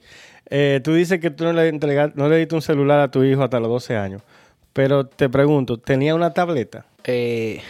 Eh, 0.50 0.81
tú 0.84 0.93
dices 0.93 1.19
que 1.19 1.29
tú 1.29 1.43
no 1.43 1.53
le, 1.53 1.69
entrega- 1.74 2.12
no 2.15 2.27
le 2.29 2.38
diste 2.38 2.55
un 2.55 2.62
celular 2.62 3.00
a 3.00 3.12
tu 3.12 3.24
hijo 3.24 3.43
hasta 3.43 3.60
los 3.60 3.69
12 3.69 3.96
años. 3.98 4.22
Pero 4.74 5.05
te 5.05 5.29
pregunto, 5.29 5.77
¿tenía 5.77 6.15
una 6.15 6.34
tableta? 6.34 6.86
Eh, 7.03 7.62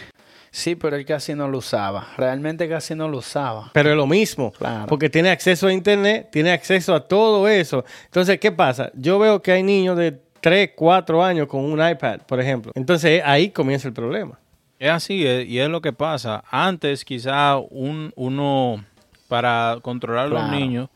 sí, 0.50 0.76
pero 0.76 0.96
él 0.96 1.04
casi 1.04 1.34
no 1.34 1.48
lo 1.48 1.58
usaba. 1.58 2.06
Realmente 2.16 2.68
casi 2.68 2.94
no 2.94 3.08
lo 3.08 3.18
usaba. 3.18 3.70
Pero 3.72 3.90
es 3.90 3.96
lo 3.96 4.06
mismo. 4.06 4.52
Claro. 4.52 4.86
Porque 4.86 5.08
tiene 5.10 5.30
acceso 5.30 5.66
a 5.66 5.72
internet, 5.72 6.28
tiene 6.30 6.52
acceso 6.52 6.94
a 6.94 7.06
todo 7.06 7.48
eso. 7.48 7.84
Entonces, 8.06 8.38
¿qué 8.38 8.52
pasa? 8.52 8.90
Yo 8.94 9.18
veo 9.18 9.42
que 9.42 9.52
hay 9.52 9.62
niños 9.62 9.96
de 9.96 10.18
3, 10.40 10.70
4 10.76 11.22
años 11.22 11.46
con 11.48 11.60
un 11.64 11.86
iPad, 11.86 12.20
por 12.26 12.40
ejemplo. 12.40 12.72
Entonces, 12.74 13.22
ahí 13.24 13.50
comienza 13.50 13.88
el 13.88 13.94
problema. 13.94 14.38
Es 14.78 14.90
así, 14.90 15.26
eh, 15.26 15.44
y 15.46 15.58
es 15.58 15.68
lo 15.68 15.82
que 15.82 15.92
pasa. 15.92 16.42
Antes, 16.50 17.04
quizá 17.04 17.58
un, 17.58 18.12
uno, 18.16 18.82
para 19.28 19.76
controlar 19.82 20.26
a 20.26 20.28
los 20.28 20.50
niños, 20.50 20.88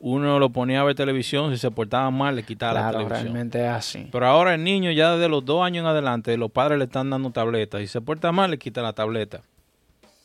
uno 0.00 0.38
lo 0.38 0.50
ponía 0.50 0.80
a 0.80 0.84
ver 0.84 0.94
televisión, 0.94 1.50
si 1.52 1.58
se 1.58 1.70
portaba 1.70 2.10
mal, 2.10 2.36
le 2.36 2.42
quitaba 2.42 2.74
la 2.74 2.80
Claro, 2.80 2.98
televisión. 2.98 3.22
realmente 3.24 3.64
es 3.64 3.70
así. 3.70 4.08
Pero 4.12 4.26
ahora 4.26 4.54
el 4.54 4.62
niño 4.64 4.90
ya 4.90 5.16
de 5.16 5.28
los 5.28 5.44
dos 5.44 5.64
años 5.64 5.82
en 5.82 5.86
adelante, 5.86 6.36
los 6.36 6.50
padres 6.50 6.78
le 6.78 6.84
están 6.84 7.10
dando 7.10 7.30
tabletas. 7.30 7.80
Y 7.80 7.86
se 7.86 8.00
porta 8.00 8.30
mal, 8.32 8.50
le 8.50 8.58
quita 8.58 8.82
la 8.82 8.92
tableta. 8.92 9.40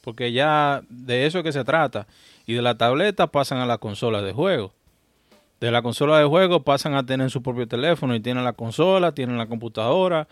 Porque 0.04 0.32
ya 0.32 0.82
de 0.90 1.26
eso 1.26 1.38
es 1.40 1.44
que 1.44 1.52
se 1.52 1.64
trata. 1.64 2.08
Y 2.46 2.54
de 2.54 2.62
la 2.62 2.78
tableta 2.78 3.28
pasan 3.28 3.60
a 3.60 3.66
la 3.66 3.78
consola 3.78 4.22
de 4.22 4.34
juego. 4.34 4.74
De 5.60 5.72
la 5.72 5.82
consola 5.82 6.18
de 6.20 6.26
juego 6.26 6.64
pasan 6.64 6.96
a 6.96 7.06
tener 7.06 7.30
su 7.30 7.42
propio 7.44 7.68
teléfono 7.68 8.16
y 8.16 8.20
tienen 8.22 8.44
la 8.44 8.54
consola, 8.54 9.12
tienen 9.12 9.38
la 9.38 9.46
computadora, 9.48 10.28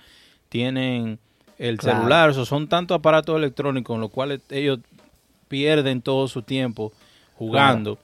tienen 0.50 1.20
el 1.58 1.78
Claro. 1.78 2.00
celular. 2.00 2.30
Eso 2.30 2.46
son 2.46 2.68
tantos 2.68 2.96
aparatos 2.96 3.36
electrónicos 3.38 3.96
en 3.96 4.02
los 4.02 4.10
cuales 4.12 4.42
ellos 4.50 4.80
pierden 5.48 6.02
todo 6.02 6.28
su 6.28 6.42
tiempo 6.42 6.92
jugando 7.38 7.98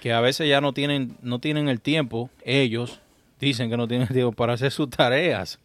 que 0.00 0.12
a 0.12 0.20
veces 0.20 0.48
ya 0.48 0.60
no 0.60 0.72
tienen 0.72 1.16
no 1.22 1.38
tienen 1.38 1.68
el 1.68 1.80
tiempo 1.80 2.30
ellos 2.44 3.00
dicen 3.40 3.70
que 3.70 3.76
no 3.76 3.86
tienen 3.88 4.08
tiempo 4.08 4.32
para 4.32 4.54
hacer 4.54 4.70
sus 4.72 4.90
tareas 4.90 5.58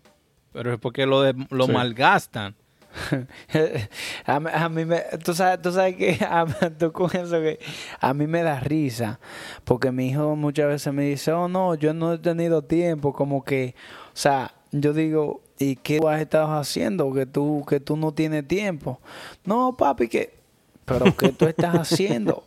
pero 0.53 0.73
es 0.73 0.79
porque 0.79 1.05
lo 1.05 1.21
de- 1.21 1.35
lo 1.49 1.65
Sí. 1.65 1.71
malgastan 1.71 2.55
a, 4.25 4.39
mí- 4.39 4.49
a 4.53 4.69
mí 4.69 4.85
me, 4.85 5.01
tú 5.23 5.33
sabes, 5.33 5.61
tú 5.61 5.71
sabes 5.71 5.95
que 5.95 6.17
a, 6.29 6.45
tú 6.77 6.91
con 6.91 7.07
eso 7.15 7.39
que 7.41 7.59
a 7.99 8.13
mí 8.13 8.25
me 8.27 8.41
da 8.43 8.59
risa 8.61 9.19
porque 9.63 9.91
mi 9.91 10.09
hijo 10.09 10.35
muchas 10.35 10.67
veces 10.67 10.93
me 10.93 11.03
dice, 11.03 11.31
oh 11.33 11.47
no, 11.47 11.75
yo 11.75 11.93
no 11.93 12.13
he 12.13 12.17
tenido 12.19 12.61
tiempo, 12.61 13.11
como 13.13 13.43
que, 13.43 13.75
o 14.07 14.11
sea, 14.17 14.53
yo 14.71 14.93
digo, 14.93 15.41
¿y 15.59 15.75
qué 15.75 15.99
tú 15.99 16.07
has 16.07 16.21
estado 16.21 16.53
haciendo 16.57 17.11
que 17.13 17.25
tú 17.25 17.65
que 17.67 17.79
tú 17.81 17.97
no 17.97 18.13
tienes 18.13 18.47
tiempo? 18.47 18.99
No, 19.43 19.75
papi, 19.77 20.07
que, 20.07 20.33
pero 20.85 21.15
¿qué 21.17 21.29
tú 21.33 21.47
estás 21.47 21.75
haciendo? 21.91 22.45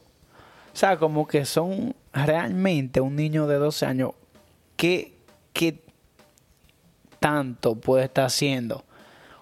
O 0.78 0.80
sea, 0.80 0.96
como 0.96 1.26
que 1.26 1.44
son 1.44 1.92
realmente 2.12 3.00
un 3.00 3.16
niño 3.16 3.48
de 3.48 3.56
12 3.56 3.84
años, 3.84 4.12
¿qué, 4.76 5.12
qué 5.52 5.82
tanto 7.18 7.74
puede 7.74 8.04
estar 8.04 8.26
haciendo? 8.26 8.84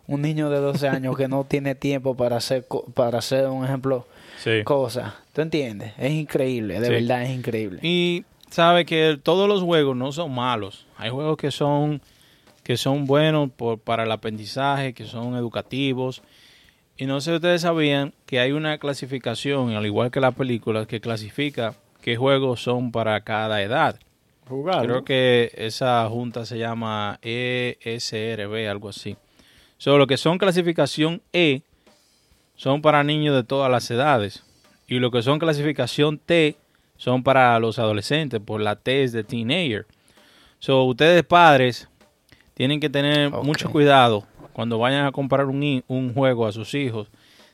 un 0.06 0.22
niño 0.22 0.48
de 0.48 0.60
12 0.60 0.88
años 0.88 1.14
que 1.14 1.28
no 1.28 1.44
tiene 1.44 1.74
tiempo 1.74 2.16
para 2.16 2.36
hacer 2.36 2.64
para 2.94 3.18
hacer 3.18 3.48
un 3.48 3.64
ejemplo 3.64 4.06
sí 4.38 4.62
cosas 4.64 5.12
¿tú 5.34 5.42
entiendes? 5.42 5.92
es 5.98 6.12
increíble 6.12 6.80
de 6.80 6.86
Sí. 6.86 6.92
verdad 6.92 7.24
es 7.24 7.30
increíble 7.30 7.80
y 7.82 8.24
sabe 8.48 8.86
que 8.86 9.18
todos 9.22 9.46
los 9.48 9.62
juegos 9.62 9.94
no 9.96 10.12
son 10.12 10.32
malos 10.32 10.86
hay 10.96 11.10
juegos 11.10 11.36
que 11.36 11.50
son 11.50 12.00
que 12.62 12.76
son 12.76 13.04
buenos 13.04 13.50
por, 13.50 13.78
para 13.80 14.04
el 14.04 14.12
aprendizaje 14.12 14.94
que 14.94 15.04
son 15.06 15.34
educativos 15.34 16.22
y 16.96 17.06
no 17.06 17.20
sé 17.20 17.30
si 17.30 17.36
ustedes 17.36 17.62
sabían 17.62 18.14
que 18.26 18.40
hay 18.40 18.52
una 18.52 18.78
clasificación 18.78 19.72
al 19.72 19.86
igual 19.86 20.10
que 20.10 20.20
la 20.20 20.32
película 20.32 20.86
que 20.86 21.00
clasifica 21.00 21.74
qué 22.00 22.16
juegos 22.16 22.62
son 22.62 22.92
para 22.92 23.20
cada 23.22 23.62
edad 23.62 23.98
Jugar. 24.48 24.86
Creo 24.86 25.04
que 25.04 25.50
esa 25.56 26.08
junta 26.08 26.46
se 26.46 26.58
llama 26.58 27.18
ESRB, 27.22 28.70
algo 28.70 28.88
así. 28.88 29.16
So, 29.76 29.98
lo 29.98 30.06
que 30.06 30.16
son 30.16 30.38
clasificación 30.38 31.20
E 31.32 31.62
son 32.54 32.80
para 32.80 33.02
niños 33.02 33.34
de 33.34 33.42
todas 33.42 33.70
las 33.70 33.90
edades. 33.90 34.44
Y 34.86 35.00
lo 35.00 35.10
que 35.10 35.22
son 35.22 35.40
clasificación 35.40 36.18
T 36.18 36.56
son 36.96 37.24
para 37.24 37.58
los 37.58 37.80
adolescentes, 37.80 38.40
por 38.40 38.60
la 38.60 38.76
T 38.76 39.02
es 39.02 39.12
de 39.12 39.24
teenager. 39.24 39.86
So, 40.60 40.84
ustedes 40.84 41.24
padres 41.24 41.88
tienen 42.54 42.78
que 42.78 42.88
tener 42.88 43.30
mucho 43.30 43.68
cuidado 43.68 44.24
cuando 44.56 44.78
vayan 44.78 45.04
a 45.04 45.12
comprar 45.12 45.44
un, 45.44 45.84
un 45.86 46.14
juego 46.14 46.46
a 46.46 46.52
sus 46.52 46.72
hijos. 46.72 47.08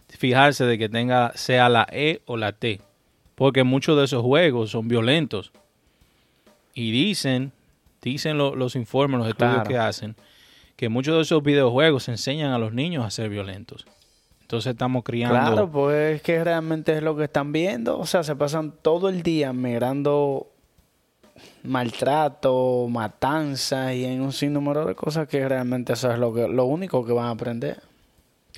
Fijarse 0.09 0.65
de 0.65 0.79
que 0.79 0.89
tenga 0.89 1.33
sea 1.35 1.69
la 1.69 1.85
E 1.91 2.23
o 2.27 2.37
la 2.37 2.53
T. 2.53 2.81
Porque 3.35 3.65
muchos 3.65 3.99
de 3.99 4.05
esos 4.05 4.23
juegos 4.23 4.71
son 4.71 4.87
violentos. 4.87 5.51
Y 6.75 6.93
dicen, 6.93 7.51
dicen 8.03 8.39
lo- 8.39 8.55
los 8.55 8.77
informes, 8.77 9.19
los 9.19 9.29
estudios 9.29 9.55
Claro. 9.55 9.69
que 9.69 9.79
hacen, 9.79 10.15
que 10.77 10.89
muchos 10.89 11.17
de 11.17 11.23
esos 11.23 11.43
videojuegos 11.43 12.09
enseñan 12.09 12.53
a 12.53 12.59
los 12.59 12.73
niños 12.73 13.05
a 13.05 13.11
ser 13.11 13.31
violentos. 13.31 13.85
Entonces 14.43 14.71
estamos 14.73 15.03
criando. 15.03 15.35
claro 15.35 15.69
pues 15.73 16.17
es 16.17 16.23
que 16.23 16.45
realmente 16.45 16.95
es 16.97 17.03
lo 17.03 17.17
que 17.17 17.25
están 17.25 17.51
viendo 17.53 17.99
o 17.99 18.05
sea 18.07 18.23
se 18.23 18.37
pasan 18.37 18.75
todo 18.83 19.09
el 19.09 19.23
día 19.23 19.53
mirando 19.55 20.52
maltrato 21.65 22.87
matanza 22.89 23.95
y 23.95 24.05
en 24.05 24.21
un 24.21 24.33
sinnúmero 24.33 24.85
de 24.85 24.95
cosas 24.95 25.29
que 25.29 25.49
realmente 25.49 25.93
eso 25.93 26.11
es 26.11 26.19
lo 26.19 26.35
que 26.35 26.49
lo 26.49 26.65
único 26.65 27.05
que 27.05 27.13
van 27.13 27.27
a 27.27 27.31
aprender. 27.31 27.81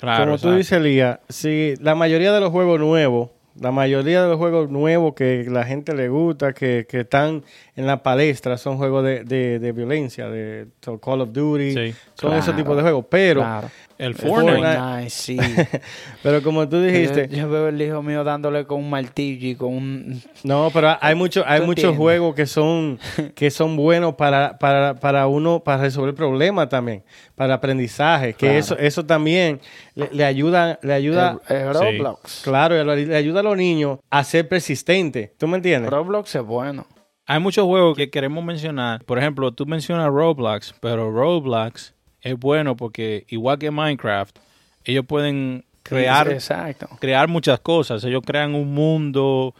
Claro, 0.00 0.24
Como 0.24 0.38
tú 0.38 0.52
dices, 0.52 0.80
Lía, 0.80 1.20
si 1.28 1.74
la 1.80 1.94
mayoría 1.94 2.32
de 2.32 2.40
los 2.40 2.50
juegos 2.50 2.80
nuevos, 2.80 3.30
la 3.60 3.70
mayoría 3.70 4.22
de 4.22 4.28
los 4.28 4.38
juegos 4.38 4.70
nuevos 4.70 5.14
que 5.14 5.46
la 5.48 5.64
gente 5.64 5.94
le 5.94 6.08
gusta, 6.08 6.52
que, 6.52 6.86
que 6.88 7.00
están 7.00 7.44
en 7.76 7.86
la 7.86 8.02
palestra, 8.02 8.56
son 8.58 8.76
juegos 8.78 9.04
de, 9.04 9.24
de, 9.24 9.58
de 9.58 9.72
violencia, 9.72 10.28
de 10.28 10.66
so, 10.82 10.98
Call 10.98 11.20
of 11.20 11.32
Duty, 11.32 11.72
Sí, 11.72 11.94
son 12.14 12.30
claro. 12.30 12.36
esos 12.38 12.56
tipos 12.56 12.76
de 12.76 12.82
juegos. 12.82 13.04
Pero, 13.08 13.40
claro 13.42 13.68
El 13.98 14.14
Fortnite. 14.16 14.60
Fortnite, 14.76 15.10
sí 15.10 15.38
pero 16.22 16.42
como 16.42 16.68
tú 16.68 16.80
dijiste, 16.80 17.28
yo, 17.30 17.36
yo 17.38 17.48
veo 17.50 17.68
el 17.68 17.80
hijo 17.80 18.02
mío 18.02 18.24
dándole 18.24 18.64
con 18.66 18.80
un 18.80 18.90
martillo 18.90 19.48
y 19.48 19.54
con 19.54 19.72
un 19.72 20.22
no, 20.42 20.70
pero 20.72 20.96
hay 21.00 21.14
muchos, 21.14 21.44
hay 21.46 21.60
¿Tú 21.60 21.66
muchos 21.66 21.84
entiendes? 21.84 21.98
juegos 21.98 22.34
que 22.34 22.46
son, 22.46 22.98
que 23.34 23.50
son 23.50 23.76
buenos 23.76 24.14
para, 24.14 24.58
para, 24.58 24.94
para 24.94 25.26
uno, 25.28 25.60
para 25.60 25.82
resolver 25.82 26.14
problemas 26.14 26.68
también, 26.68 27.02
para 27.36 27.54
aprendizaje, 27.54 28.32
que 28.32 28.46
Claro. 28.46 28.58
eso, 28.58 28.78
eso 28.78 29.06
también 29.06 29.60
le, 29.94 30.08
le 30.12 30.24
ayuda, 30.24 30.78
le 30.82 30.92
ayuda, 30.92 31.40
el- 31.48 31.56
el 31.56 31.74
Sí. 31.74 31.80
Roblox 31.98 32.40
claro, 32.44 32.82
le, 32.94 33.16
ayuda 33.16 33.40
a 33.40 33.42
los 33.44 33.56
niños 33.56 33.98
a 34.10 34.24
ser 34.24 34.48
persistentes. 34.48 35.30
¿Tú 35.38 35.46
me 35.48 35.56
entiendes? 35.56 35.90
Roblox 35.90 36.34
es 36.34 36.42
bueno 36.42 36.86
Hay 37.26 37.40
muchos 37.40 37.64
juegos 37.64 37.96
que 37.96 38.10
queremos 38.10 38.44
mencionar. 38.44 39.04
Por 39.04 39.18
ejemplo, 39.18 39.52
tú 39.52 39.64
mencionas 39.66 40.08
Roblox, 40.08 40.74
pero 40.80 41.10
Roblox 41.10 41.94
es 42.20 42.38
bueno 42.38 42.76
porque, 42.76 43.24
igual 43.28 43.58
que 43.58 43.70
Minecraft, 43.70 44.36
ellos 44.84 45.04
pueden 45.06 45.64
crear, 45.82 46.30
Exacto. 46.30 46.88
crear 47.00 47.28
muchas 47.28 47.60
cosas. 47.60 48.02
Ellos 48.04 48.22
crean 48.26 48.54
un 48.54 48.74
mundo 48.74 49.54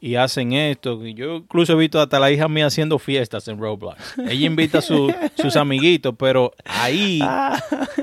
y 0.00 0.14
hacen 0.16 0.52
esto. 0.52 1.02
Yo 1.06 1.36
incluso 1.36 1.72
he 1.72 1.76
visto 1.76 2.00
hasta 2.00 2.18
la 2.18 2.30
hija 2.30 2.48
mía 2.48 2.66
haciendo 2.66 2.98
fiestas 2.98 3.48
en 3.48 3.58
Roblox. 3.58 4.18
Ella 4.18 4.46
invita 4.46 4.78
a 4.78 4.82
su- 4.82 5.12
sus 5.36 5.56
amiguitos, 5.56 6.14
pero 6.18 6.52
ahí, 6.64 7.20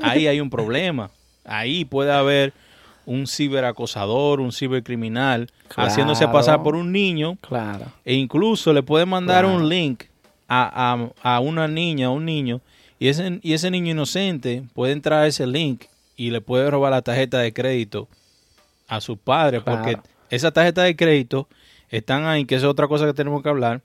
ahí 0.02 0.26
hay 0.26 0.40
un 0.40 0.50
problema. 0.50 1.10
Ahí 1.44 1.84
puede 1.84 2.12
haber 2.12 2.52
un 3.06 3.26
ciberacosador, 3.26 4.40
un 4.40 4.50
cibercriminal, 4.52 5.50
haciéndose 5.76 6.26
pasar 6.26 6.54
Claro. 6.54 6.62
por 6.62 6.74
un 6.76 6.90
niño 6.90 7.36
Claro. 7.42 7.86
e 8.04 8.14
incluso 8.14 8.72
le 8.72 8.82
puede 8.82 9.04
mandar 9.06 9.44
Claro. 9.44 9.56
un 9.58 9.68
link 9.68 10.04
a, 10.48 10.92
a- 11.22 11.34
a 11.36 11.40
una 11.40 11.68
niña, 11.68 12.06
a 12.06 12.10
un 12.10 12.24
niño, 12.24 12.60
y 12.98 13.08
ese, 13.08 13.40
y 13.42 13.52
ese 13.52 13.70
niño 13.70 13.90
inocente 13.90 14.62
puede 14.74 14.92
entrar 14.92 15.20
a 15.22 15.26
ese 15.26 15.46
link 15.46 15.84
y 16.16 16.30
le 16.30 16.40
puede 16.40 16.70
robar 16.70 16.92
la 16.92 17.02
tarjeta 17.02 17.38
de 17.40 17.52
crédito 17.52 18.08
a 18.88 19.00
sus 19.00 19.18
padres, 19.18 19.62
porque 19.64 19.92
Claro. 19.94 20.02
esa 20.30 20.50
tarjeta 20.52 20.82
de 20.82 20.96
crédito 20.96 21.48
están 21.90 22.24
ahí, 22.24 22.44
que 22.46 22.54
es 22.54 22.64
otra 22.64 22.88
cosa 22.88 23.04
que 23.06 23.12
tenemos 23.14 23.42
que 23.42 23.48
hablar, 23.50 23.82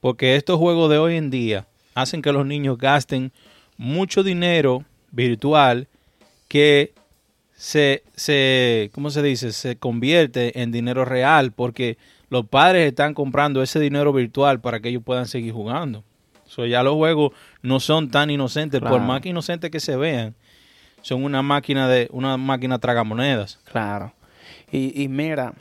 porque 0.00 0.36
estos 0.36 0.58
juegos 0.58 0.90
de 0.90 0.98
hoy 0.98 1.16
en 1.16 1.30
día 1.30 1.66
hacen 1.94 2.20
que 2.22 2.32
los 2.32 2.44
niños 2.46 2.76
gasten 2.78 3.32
mucho 3.78 4.22
dinero 4.22 4.84
virtual 5.10 5.86
que 6.48 6.94
se, 7.54 8.02
se, 8.16 8.90
¿cómo 8.94 9.10
se 9.10 9.22
dice? 9.22 9.52
Se 9.52 9.76
convierte 9.76 10.60
en 10.62 10.72
dinero 10.72 11.04
real 11.04 11.52
porque 11.52 11.98
los 12.30 12.46
padres 12.46 12.88
están 12.88 13.14
comprando 13.14 13.62
ese 13.62 13.80
dinero 13.80 14.12
virtual 14.12 14.60
para 14.60 14.80
que 14.80 14.88
ellos 14.88 15.02
puedan 15.04 15.26
seguir 15.26 15.52
jugando. 15.52 16.04
So, 16.46 16.64
ya 16.66 16.82
los 16.82 16.94
juegos 16.94 17.32
no 17.62 17.78
son 17.78 18.10
tan 18.10 18.30
inocentes, 18.30 18.80
por 18.80 19.00
más 19.00 19.20
que 19.20 19.28
inocentes 19.28 19.70
que 19.70 19.80
se 19.80 19.96
vean, 19.96 20.34
son 21.02 21.22
una 21.24 21.42
máquina 21.42 21.88
de 21.88 22.08
una 22.10 22.36
máquina 22.36 22.78
tragamonedas. 22.78 23.58
Claro. 23.64 24.14
Y, 24.72 25.02
y 25.02 25.08
mira, 25.08 25.54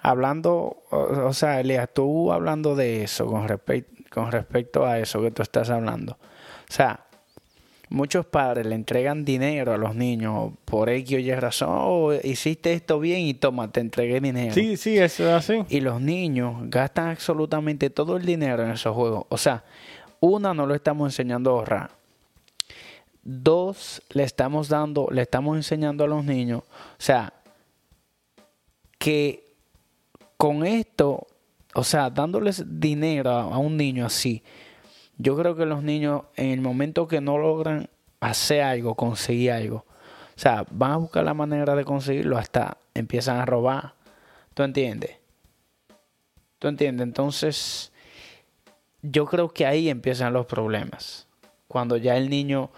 hablando, 0.00 0.82
o, 0.90 1.26
o 1.26 1.32
sea, 1.32 1.60
Elías, 1.60 1.88
tú 1.94 2.32
hablando 2.32 2.74
de 2.74 3.04
eso 3.04 3.26
con, 3.26 3.48
respect- 3.48 4.08
con 4.10 4.30
respecto 4.30 4.84
a 4.84 4.98
eso 4.98 5.22
que 5.22 5.30
tú 5.30 5.42
estás 5.42 5.70
hablando. 5.70 6.12
O 6.12 6.72
sea, 6.72 7.01
muchos 7.92 8.26
padres 8.26 8.66
le 8.66 8.74
entregan 8.74 9.24
dinero 9.24 9.72
a 9.72 9.76
los 9.76 9.94
niños 9.94 10.52
por 10.64 10.88
X 10.88 11.16
o 11.16 11.18
Y 11.20 11.32
razón. 11.34 11.68
"Oh, 11.72 12.12
hiciste 12.12 12.72
esto 12.72 12.98
bien 12.98 13.20
y 13.20 13.34
toma, 13.34 13.70
te 13.70 13.80
entregué 13.80 14.20
dinero. 14.20 14.54
Sí, 14.54 14.76
sí, 14.76 14.98
eso 14.98 15.24
es 15.24 15.32
así. 15.32 15.62
Y 15.68 15.80
los 15.80 16.00
niños 16.00 16.56
gastan 16.70 17.08
absolutamente 17.10 17.90
todo 17.90 18.16
el 18.16 18.24
dinero 18.24 18.64
en 18.64 18.70
esos 18.70 18.94
juegos. 18.94 19.26
O 19.28 19.36
sea, 19.38 19.62
una, 20.20 20.54
no 20.54 20.66
lo 20.66 20.74
estamos 20.74 21.06
enseñando 21.08 21.50
a 21.50 21.52
ahorrar. 21.54 21.90
Dos, 23.22 24.02
le 24.10 24.24
estamos 24.24 24.68
dando, 24.68 25.08
le 25.12 25.22
estamos 25.22 25.56
enseñando 25.56 26.04
a 26.04 26.08
los 26.08 26.24
niños. 26.24 26.62
O 26.62 27.02
sea, 27.02 27.32
que 28.98 29.44
con 30.36 30.64
esto, 30.66 31.26
o 31.74 31.84
sea, 31.84 32.10
dándoles 32.10 32.64
dinero 32.80 33.30
a, 33.30 33.42
a 33.42 33.58
un 33.58 33.76
niño 33.76 34.06
así, 34.06 34.42
yo 35.18 35.36
creo 35.36 35.56
que 35.56 35.66
los 35.66 35.82
niños 35.82 36.22
en 36.36 36.50
el 36.50 36.60
momento 36.60 37.08
que 37.08 37.20
no 37.20 37.38
logran 37.38 37.88
hacer 38.20 38.62
algo, 38.62 38.94
conseguir 38.94 39.52
algo, 39.52 39.84
o 40.36 40.40
sea, 40.40 40.64
van 40.70 40.92
a 40.92 40.96
buscar 40.96 41.24
la 41.24 41.34
manera 41.34 41.74
de 41.76 41.84
conseguirlo 41.84 42.38
hasta 42.38 42.78
empiezan 42.94 43.38
a 43.38 43.46
robar. 43.46 43.94
¿Tú 44.54 44.62
entiendes? 44.62 45.16
¿Tú 46.58 46.68
entiendes? 46.68 47.04
Entonces, 47.04 47.92
yo 49.02 49.26
creo 49.26 49.50
que 49.50 49.66
ahí 49.66 49.88
empiezan 49.88 50.32
los 50.32 50.46
problemas. 50.46 51.26
Cuando 51.68 51.96
ya 51.96 52.16
el 52.16 52.30
niño 52.30 52.70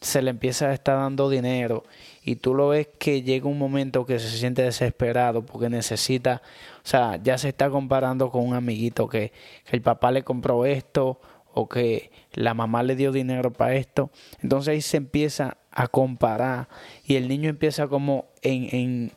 se 0.00 0.22
le 0.22 0.30
empieza 0.30 0.66
a 0.66 0.74
estar 0.74 0.98
dando 0.98 1.30
dinero 1.30 1.84
y 2.24 2.36
tú 2.36 2.54
lo 2.54 2.68
ves 2.68 2.88
que 2.98 3.22
llega 3.22 3.48
un 3.48 3.58
momento 3.58 4.04
que 4.04 4.18
se 4.18 4.36
siente 4.36 4.62
desesperado 4.62 5.42
porque 5.46 5.68
necesita, 5.70 6.42
o 6.84 6.88
sea, 6.88 7.20
ya 7.22 7.38
se 7.38 7.48
está 7.48 7.70
comparando 7.70 8.30
con 8.30 8.46
un 8.46 8.54
amiguito 8.54 9.08
que, 9.08 9.32
que 9.64 9.76
el 9.76 9.82
papá 9.82 10.10
le 10.10 10.24
compró 10.24 10.66
esto 10.66 11.20
o 11.54 11.68
que 11.68 12.10
la 12.32 12.54
mamá 12.54 12.82
le 12.82 12.96
dio 12.96 13.12
dinero 13.12 13.52
para 13.52 13.74
esto. 13.74 14.10
Entonces 14.42 14.68
ahí 14.72 14.80
se 14.80 14.96
empieza 14.96 15.58
a 15.70 15.88
comparar 15.88 16.68
y 17.04 17.16
el 17.16 17.28
niño 17.28 17.48
empieza 17.48 17.88
como 17.88 18.26
en, 18.42 18.68
en 18.74 19.12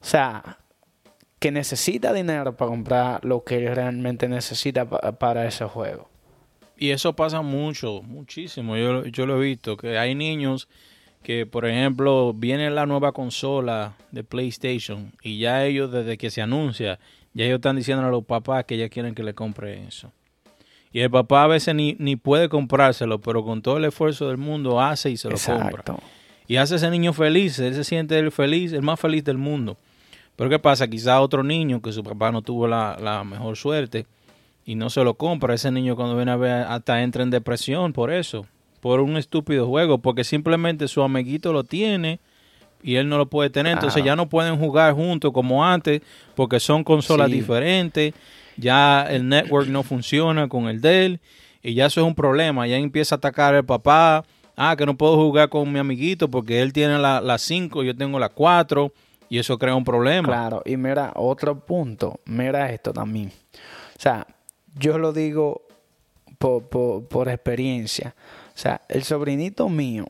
o 0.00 0.04
sea, 0.04 0.58
que 1.38 1.50
necesita 1.50 2.12
dinero 2.12 2.56
para 2.56 2.70
comprar 2.70 3.24
lo 3.24 3.44
que 3.44 3.74
realmente 3.74 4.28
necesita 4.28 4.84
pa- 4.88 5.12
para 5.18 5.46
ese 5.46 5.64
juego. 5.64 6.08
Y 6.78 6.90
eso 6.90 7.14
pasa 7.14 7.42
mucho, 7.42 8.02
muchísimo. 8.02 8.76
Yo, 8.76 9.04
yo 9.06 9.26
lo 9.26 9.40
he 9.42 9.46
visto, 9.46 9.76
que 9.76 9.98
hay 9.98 10.14
niños 10.14 10.68
que, 11.22 11.46
por 11.46 11.66
ejemplo, 11.66 12.32
viene 12.34 12.70
la 12.70 12.86
nueva 12.86 13.12
consola 13.12 13.96
de 14.12 14.22
PlayStation 14.24 15.12
y 15.22 15.38
ya 15.38 15.64
ellos, 15.64 15.90
desde 15.90 16.18
que 16.18 16.30
se 16.30 16.42
anuncia, 16.42 16.98
ya 17.34 17.44
ellos 17.46 17.56
están 17.56 17.76
diciendo 17.76 18.04
a 18.06 18.10
los 18.10 18.24
papás 18.24 18.64
que 18.64 18.76
ya 18.76 18.88
quieren 18.88 19.14
que 19.14 19.22
le 19.22 19.34
compre 19.34 19.86
eso. 19.86 20.12
Y 20.92 21.00
el 21.00 21.10
papá 21.10 21.44
a 21.44 21.46
veces 21.46 21.74
ni, 21.74 21.94
ni 21.98 22.16
puede 22.16 22.48
comprárselo, 22.48 23.20
pero 23.20 23.44
con 23.44 23.60
todo 23.62 23.76
el 23.76 23.84
esfuerzo 23.84 24.28
del 24.28 24.38
mundo 24.38 24.80
hace 24.80 25.10
y 25.10 25.16
se 25.16 25.28
lo 25.28 25.36
compra. 25.54 25.82
Y 26.48 26.56
hace 26.56 26.74
a 26.74 26.76
ese 26.78 26.90
niño 26.90 27.12
feliz, 27.12 27.58
él 27.58 27.74
se 27.74 27.84
siente 27.84 28.18
el 28.18 28.30
feliz, 28.32 28.72
el 28.72 28.82
más 28.82 28.98
feliz 29.00 29.24
del 29.24 29.36
mundo. 29.36 29.76
Pero 30.36 30.48
¿qué 30.50 30.58
pasa? 30.58 30.86
Quizá 30.88 31.20
otro 31.20 31.42
niño 31.42 31.82
que 31.82 31.92
su 31.92 32.02
papá 32.02 32.30
no 32.30 32.42
tuvo 32.42 32.66
la, 32.68 32.96
la 33.00 33.24
mejor 33.24 33.56
suerte 33.56 34.06
y 34.64 34.74
no 34.74 34.90
se 34.90 35.02
lo 35.02 35.14
compra, 35.14 35.54
ese 35.54 35.70
niño 35.70 35.96
cuando 35.96 36.16
viene 36.16 36.30
a 36.32 36.36
ver 36.36 36.52
hasta 36.68 37.02
entra 37.02 37.22
en 37.22 37.30
depresión 37.30 37.92
por 37.92 38.12
eso, 38.12 38.46
por 38.80 39.00
un 39.00 39.16
estúpido 39.16 39.66
juego, 39.66 39.98
porque 39.98 40.24
simplemente 40.24 40.88
su 40.88 41.02
amiguito 41.02 41.52
lo 41.52 41.64
tiene 41.64 42.20
y 42.82 42.96
él 42.96 43.08
no 43.08 43.16
lo 43.18 43.26
puede 43.26 43.48
tener, 43.50 43.72
entonces 43.72 44.04
ya 44.04 44.14
no 44.14 44.28
pueden 44.28 44.58
jugar 44.58 44.92
juntos 44.94 45.32
como 45.32 45.64
antes 45.64 46.02
porque 46.34 46.60
son 46.60 46.84
consolas 46.84 47.28
Sí. 47.28 47.34
diferentes, 47.36 48.12
ya 48.56 49.06
el 49.10 49.28
network 49.28 49.68
no 49.68 49.82
funciona 49.82 50.48
con 50.48 50.68
el 50.68 50.80
de 50.80 51.06
él 51.06 51.20
y 51.62 51.74
ya 51.74 51.86
eso 51.86 52.00
es 52.00 52.06
un 52.06 52.14
problema, 52.14 52.66
ya 52.66 52.76
empieza 52.76 53.14
a 53.14 53.18
atacar 53.18 53.54
al 53.54 53.64
papá, 53.64 54.24
ah, 54.56 54.76
que 54.76 54.86
no 54.86 54.96
puedo 54.96 55.16
jugar 55.16 55.48
con 55.48 55.72
mi 55.72 55.78
amiguito 55.78 56.30
porque 56.30 56.62
él 56.62 56.72
tiene 56.72 56.98
la 56.98 57.38
5, 57.38 57.82
yo 57.82 57.96
tengo 57.96 58.18
la 58.18 58.28
4 58.28 58.92
y 59.28 59.38
eso 59.38 59.58
crea 59.58 59.74
un 59.74 59.84
problema. 59.84 60.28
Claro, 60.28 60.62
y 60.64 60.76
mira, 60.76 61.12
otro 61.16 61.58
punto, 61.58 62.20
mira 62.24 62.70
esto 62.72 62.92
también. 62.92 63.32
O 63.96 64.00
sea, 64.00 64.26
yo 64.78 64.98
lo 64.98 65.12
digo 65.12 65.62
por, 66.38 66.68
por, 66.68 67.06
por 67.08 67.28
experiencia. 67.28 68.14
O 68.54 68.58
sea, 68.58 68.82
el 68.88 69.02
sobrinito 69.02 69.68
mío, 69.68 70.06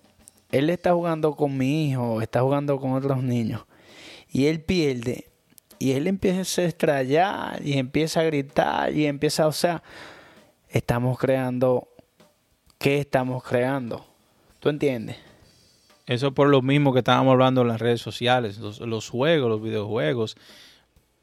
él 0.50 0.70
está 0.70 0.92
jugando 0.92 1.34
con 1.34 1.56
mi 1.56 1.88
hijo, 1.90 2.20
está 2.20 2.42
jugando 2.42 2.78
con 2.78 2.92
otros 2.92 3.22
niños, 3.22 3.64
y 4.30 4.46
él 4.46 4.60
pierde, 4.60 5.26
y 5.78 5.92
él 5.92 6.06
empieza 6.06 6.62
a 6.62 6.64
estrellar, 6.64 7.60
y 7.64 7.78
empieza 7.78 8.20
a 8.20 8.24
gritar, 8.24 8.94
y 8.94 9.06
empieza, 9.06 9.46
o 9.46 9.52
sea, 9.52 9.82
estamos 10.68 11.18
creando, 11.18 11.88
¿qué 12.78 12.98
estamos 12.98 13.42
creando? 13.42 14.04
¿Tú 14.60 14.68
entiendes? 14.68 15.16
Eso 16.06 16.32
por 16.32 16.48
lo 16.48 16.62
mismo 16.62 16.92
que 16.92 17.00
estábamos 17.00 17.32
hablando 17.32 17.62
en 17.62 17.68
las 17.68 17.80
redes 17.80 18.00
sociales. 18.00 18.58
Los, 18.58 18.80
los 18.80 19.10
juegos, 19.10 19.48
los 19.50 19.60
videojuegos, 19.60 20.36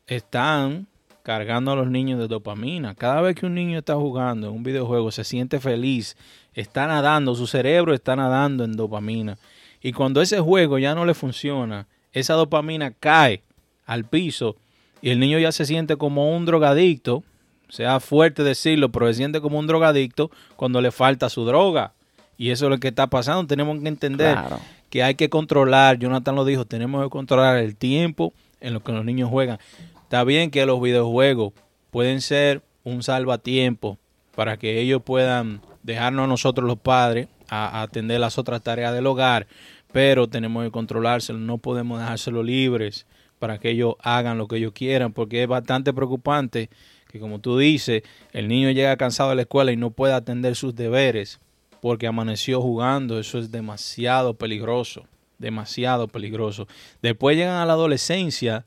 están 0.07 0.87
cargando 1.23 1.71
a 1.71 1.75
los 1.75 1.89
niños 1.89 2.19
de 2.19 2.27
dopamina. 2.27 2.93
Cada 2.95 3.21
vez 3.21 3.35
que 3.35 3.45
un 3.45 3.55
niño 3.55 3.79
está 3.79 3.95
jugando 3.95 4.49
en 4.49 4.53
un 4.53 4.63
videojuego, 4.63 5.09
se 5.11 5.23
siente 5.23 5.59
feliz, 5.61 6.17
está 6.53 6.85
nadando, 6.85 7.33
su 7.33 7.47
cerebro 7.47 7.93
está 7.93 8.15
nadando 8.15 8.65
en 8.65 8.73
dopamina. 8.73 9.37
Y 9.81 9.93
cuando 9.93 10.21
ese 10.21 10.39
juego 10.39 10.77
ya 10.77 10.93
no 10.93 11.05
le 11.05 11.13
funciona, 11.13 11.87
esa 12.11 12.33
dopamina 12.33 12.91
cae 12.91 13.41
al 13.85 14.05
piso 14.05 14.55
y 15.01 15.09
el 15.09 15.19
niño 15.19 15.37
ya 15.39 15.51
se 15.51 15.65
siente 15.65 15.97
como 15.97 16.35
un 16.35 16.45
drogadicto, 16.45 17.23
sea 17.69 17.99
fuerte 17.99 18.43
decirlo, 18.43 18.89
pero 18.89 19.07
se 19.07 19.15
siente 19.15 19.41
como 19.41 19.59
un 19.59 19.67
drogadicto 19.67 20.31
cuando 20.55 20.79
le 20.81 20.91
falta 20.91 21.29
su 21.29 21.43
droga. 21.45 21.93
Y 22.37 22.49
eso 22.51 22.65
es 22.65 22.69
lo 22.71 22.77
que 22.79 22.87
está 22.89 23.07
pasando. 23.07 23.45
Tenemos 23.47 23.79
que 23.81 23.87
entender 23.87 24.33
Claro. 24.33 24.59
que 24.89 25.03
hay 25.03 25.15
que 25.15 25.29
controlar, 25.29 25.97
Jonathan 25.99 26.35
lo 26.35 26.45
dijo, 26.45 26.65
tenemos 26.65 27.03
que 27.03 27.09
controlar 27.09 27.57
el 27.57 27.75
tiempo 27.75 28.33
en 28.61 28.73
lo 28.73 28.81
que 28.83 28.91
los 28.91 29.03
niños 29.03 29.29
juegan. 29.29 29.59
Está 30.03 30.23
bien 30.23 30.51
que 30.51 30.65
los 30.65 30.81
videojuegos 30.81 31.53
pueden 31.91 32.21
ser 32.21 32.61
un 32.83 33.03
salvatiempo 33.03 33.97
para 34.35 34.57
que 34.57 34.79
ellos 34.79 35.01
puedan 35.03 35.61
dejarnos 35.83 36.23
a 36.25 36.27
nosotros 36.27 36.65
los 36.67 36.77
padres 36.79 37.27
a, 37.49 37.79
a 37.79 37.81
atender 37.83 38.19
las 38.19 38.37
otras 38.37 38.61
tareas 38.61 38.93
del 38.93 39.05
hogar, 39.07 39.47
pero 39.91 40.27
tenemos 40.27 40.63
que 40.63 40.71
controlárselo, 40.71 41.39
no 41.39 41.57
podemos 41.57 41.99
dejárselo 41.99 42.41
libres 42.41 43.05
para 43.43 43.57
que 43.57 43.71
ellos 43.71 43.95
hagan 43.99 44.37
lo 44.37 44.47
que 44.47 44.55
ellos 44.55 44.71
quieran, 44.71 45.11
porque 45.11 45.43
es 45.43 45.49
bastante 45.49 45.91
preocupante 45.91 46.69
que 47.11 47.19
como 47.19 47.39
tú 47.39 47.57
dices, 47.57 48.01
el 48.31 48.47
niño 48.47 48.71
llega 48.71 48.95
cansado 48.95 49.31
de 49.31 49.35
la 49.35 49.41
escuela 49.41 49.73
y 49.73 49.75
no 49.75 49.91
puede 49.91 50.13
atender 50.13 50.55
sus 50.55 50.73
deberes 50.75 51.41
porque 51.81 52.07
amaneció 52.07 52.61
jugando, 52.61 53.19
eso 53.19 53.39
es 53.39 53.51
demasiado 53.51 54.35
peligroso, 54.35 55.03
demasiado 55.39 56.07
peligroso. 56.07 56.69
Después 57.01 57.35
llegan 57.35 57.57
a 57.57 57.65
la 57.65 57.73
adolescencia 57.73 58.63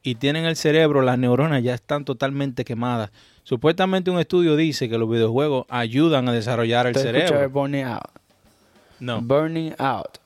y 0.00 0.14
tienen 0.14 0.44
el 0.44 0.54
cerebro, 0.54 1.02
las 1.02 1.18
neuronas 1.18 1.64
ya 1.64 1.74
están 1.74 2.04
totalmente 2.04 2.64
quemadas. 2.64 3.10
Supuestamente 3.42 4.12
un 4.12 4.20
estudio 4.20 4.54
dice 4.54 4.88
que 4.88 4.96
los 4.96 5.10
videojuegos 5.10 5.66
ayudan 5.68 6.28
a 6.28 6.32
desarrollar 6.32 6.86
el 6.86 6.92
¿Tú 6.92 7.00
has 7.00 7.06
escuchado 7.06 7.24
de 7.24 7.34
cerebro. 7.34 7.50
burning 7.50 7.82
out? 7.82 8.12
No. 9.00 9.20
Burning 9.22 9.72
out. 9.76 10.19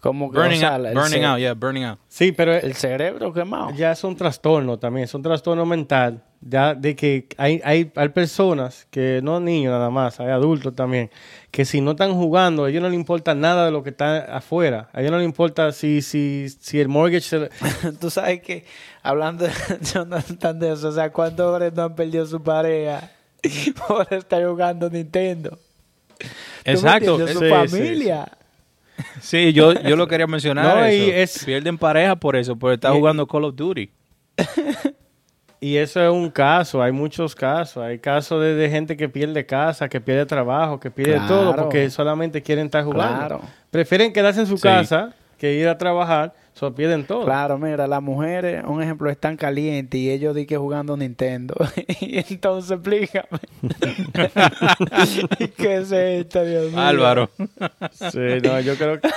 Como 0.00 0.30
que, 0.32 0.38
o 0.38 0.42
Burning 0.42 0.60
sea, 0.60 0.76
out, 0.76 0.86
el 0.86 0.94
burning 0.94 1.24
out, 1.24 1.38
yeah, 1.38 1.52
burning 1.54 1.84
out. 1.84 1.98
Sí, 2.08 2.32
pero 2.32 2.54
El 2.54 2.74
cerebro 2.74 3.32
quemado. 3.34 3.70
ya 3.76 3.92
es 3.92 4.02
un 4.02 4.16
trastorno 4.16 4.78
también, 4.78 5.04
es 5.04 5.12
un 5.14 5.22
trastorno 5.22 5.66
mental, 5.66 6.24
ya 6.40 6.74
de 6.74 6.96
que 6.96 7.26
hay, 7.36 7.60
hay, 7.64 7.92
hay 7.94 8.08
personas 8.08 8.86
que 8.90 9.20
no 9.22 9.40
niños 9.40 9.72
nada 9.72 9.90
más, 9.90 10.18
hay 10.18 10.28
adultos 10.28 10.74
también, 10.74 11.10
que 11.50 11.66
si 11.66 11.82
no 11.82 11.90
están 11.90 12.14
jugando, 12.14 12.64
a 12.64 12.70
ellos 12.70 12.80
no 12.82 12.88
les 12.88 12.98
importa 12.98 13.34
nada 13.34 13.66
de 13.66 13.72
lo 13.72 13.82
que 13.82 13.90
está 13.90 14.20
afuera, 14.34 14.88
a 14.94 15.00
ellos 15.00 15.12
no 15.12 15.18
les 15.18 15.26
importa 15.26 15.70
si, 15.72 16.00
si, 16.00 16.46
si 16.48 16.80
el 16.80 16.88
mortgage 16.88 17.20
se 17.20 17.38
le- 17.38 17.50
Tú 18.00 18.08
sabes 18.08 18.40
que, 18.40 18.64
hablando 19.02 19.44
de 19.44 19.52
Jonathan 19.92 20.58
de 20.58 20.72
eso, 20.72 20.88
o 20.88 20.92
sea, 20.92 21.12
¿cuántos 21.12 21.44
hombres 21.52 21.74
no 21.74 21.82
han 21.82 21.94
perdido 21.94 22.24
su 22.24 22.42
pareja 22.42 23.10
por 23.86 24.10
estar 24.14 24.42
jugando 24.46 24.88
Nintendo? 24.88 25.50
¿Tú 26.18 26.26
me 26.64 26.72
Exacto. 26.72 27.18
Su 27.28 27.38
Sí, 27.38 27.44
sí, 27.44 27.50
familia. 27.50 28.26
Sí, 29.20 29.52
yo, 29.52 29.72
yo 29.74 29.96
lo 29.96 30.06
quería 30.08 30.26
mencionar. 30.26 30.76
No, 30.76 30.84
eso. 30.84 31.04
y 31.04 31.10
es- 31.10 31.44
Pierden 31.44 31.78
pareja 31.78 32.16
por 32.16 32.36
eso, 32.36 32.56
por 32.56 32.72
estar 32.72 32.92
Y- 32.94 32.98
jugando 32.98 33.26
Call 33.26 33.44
of 33.44 33.54
Duty. 33.56 33.90
Y 35.62 35.76
eso 35.76 36.02
es 36.02 36.10
un 36.10 36.30
caso, 36.30 36.82
hay 36.82 36.90
muchos 36.90 37.34
casos. 37.34 37.82
Hay 37.84 37.98
casos 37.98 38.40
de, 38.42 38.54
de 38.54 38.70
gente 38.70 38.96
que 38.96 39.10
pierde 39.10 39.44
casa, 39.44 39.90
que 39.90 40.00
pierde 40.00 40.24
trabajo, 40.24 40.80
que 40.80 40.90
pierde 40.90 41.16
Claro. 41.16 41.28
todo 41.28 41.54
porque 41.56 41.90
solamente 41.90 42.40
quieren 42.42 42.64
estar 42.64 42.82
jugando. 42.82 43.18
Claro. 43.18 43.40
Prefieren 43.70 44.10
quedarse 44.10 44.40
en 44.40 44.46
su 44.46 44.56
Sí. 44.56 44.62
casa 44.62 45.12
que 45.40 45.54
ir 45.54 45.68
a 45.68 45.78
trabajar, 45.78 46.34
solo 46.52 46.74
pierden 46.74 47.06
todo. 47.06 47.24
Claro, 47.24 47.56
mira, 47.56 47.86
las 47.86 48.02
mujeres, 48.02 48.62
un 48.66 48.82
ejemplo, 48.82 49.08
están 49.08 49.38
calientes 49.38 49.98
y 49.98 50.10
ellos 50.10 50.34
di 50.34 50.44
que 50.44 50.58
jugando 50.58 50.98
Nintendo. 50.98 51.54
y 52.00 52.18
entonces 52.18 52.72
explícame. 52.72 53.40
¿Qué 55.56 55.76
es 55.76 55.90
esto, 55.92 56.44
Dios 56.44 56.70
mío? 56.70 56.78
Álvaro. 56.78 57.30
Sí, 57.90 58.18
no, 58.44 58.60
yo 58.60 58.76
creo 58.76 59.00
que... 59.00 59.08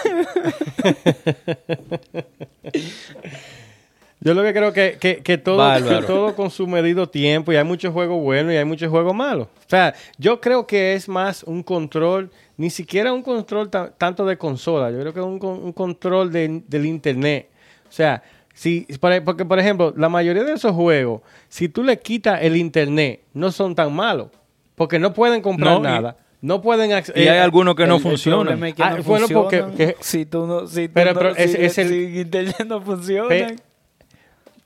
Yo 4.22 4.34
lo 4.34 4.42
que 4.42 4.54
creo 4.54 4.72
que, 4.72 4.98
que, 4.98 5.18
que 5.18 5.38
todo, 5.38 5.62
que 5.86 6.06
todo 6.08 6.34
con 6.34 6.50
su 6.50 6.66
medido 6.66 7.10
tiempo 7.10 7.52
y 7.52 7.58
hay 7.58 7.66
muchos 7.66 7.92
juegos 7.92 8.24
buenos 8.24 8.54
y 8.54 8.56
hay 8.56 8.64
muchos 8.64 8.90
juegos 8.90 9.14
malos. 9.14 9.48
O 9.48 9.70
sea, 9.70 9.94
yo 10.18 10.40
creo 10.40 10.66
que 10.66 10.94
es 10.94 11.10
más 11.10 11.44
un 11.44 11.62
control, 11.62 12.32
ni 12.58 12.70
siquiera 12.70 13.12
un 13.14 13.22
control 13.24 13.70
ta- 13.70 13.92
tanto 13.92 14.26
de 14.26 14.38
consola, 14.38 14.92
yo 14.92 15.00
creo 15.00 15.14
que 15.14 15.20
es 15.20 15.26
un, 15.26 15.40
un 15.44 15.74
control 15.74 16.32
de- 16.32 16.64
del 16.68 16.86
internet. 16.86 17.50
O 17.88 17.92
sea, 17.92 18.22
si, 18.54 18.82
por- 19.00 19.24
porque 19.24 19.46
por 19.46 19.58
ejemplo, 19.60 19.94
la 19.98 20.10
mayoría 20.10 20.44
de 20.44 20.54
esos 20.54 20.72
juegos, 20.74 21.22
si 21.50 21.70
tú 21.70 21.84
le 21.84 21.98
quitas 22.00 22.42
el 22.44 22.56
internet, 22.56 23.22
no 23.34 23.52
son 23.52 23.74
tan 23.76 23.94
malos, 23.94 24.28
porque 24.76 25.00
no 25.00 25.14
pueden 25.14 25.42
comprar 25.42 25.74
No, 25.74 25.80
y- 25.80 25.82
nada. 25.84 26.18
No 26.42 26.62
pueden 26.62 26.92
acc- 26.92 27.14
Y 27.16 27.22
hay 27.22 27.38
eh, 27.38 27.40
algunos 27.40 27.74
que 27.74 27.88
no 27.88 27.96
El- 27.96 28.02
funcionan. 28.02 28.42
problema 28.42 28.68
es 28.68 28.76
que 28.76 28.84
Ah, 28.84 28.96
no 28.98 29.04
bueno, 29.04 29.28
porque- 29.32 29.64
que- 29.78 29.96
si 30.02 30.26
tú 30.26 30.46
no, 30.46 30.68
si 30.68 30.88
tú 30.90 30.94
Pero- 30.94 31.14
no, 31.14 31.20
pero 31.20 31.36
si, 31.36 31.42
es- 31.42 31.56
es 31.56 31.78
el- 31.78 31.88
si 31.88 32.20
internet 32.20 32.66
no 32.68 32.82
funciona. 32.82 33.30
Pe- 33.30 33.56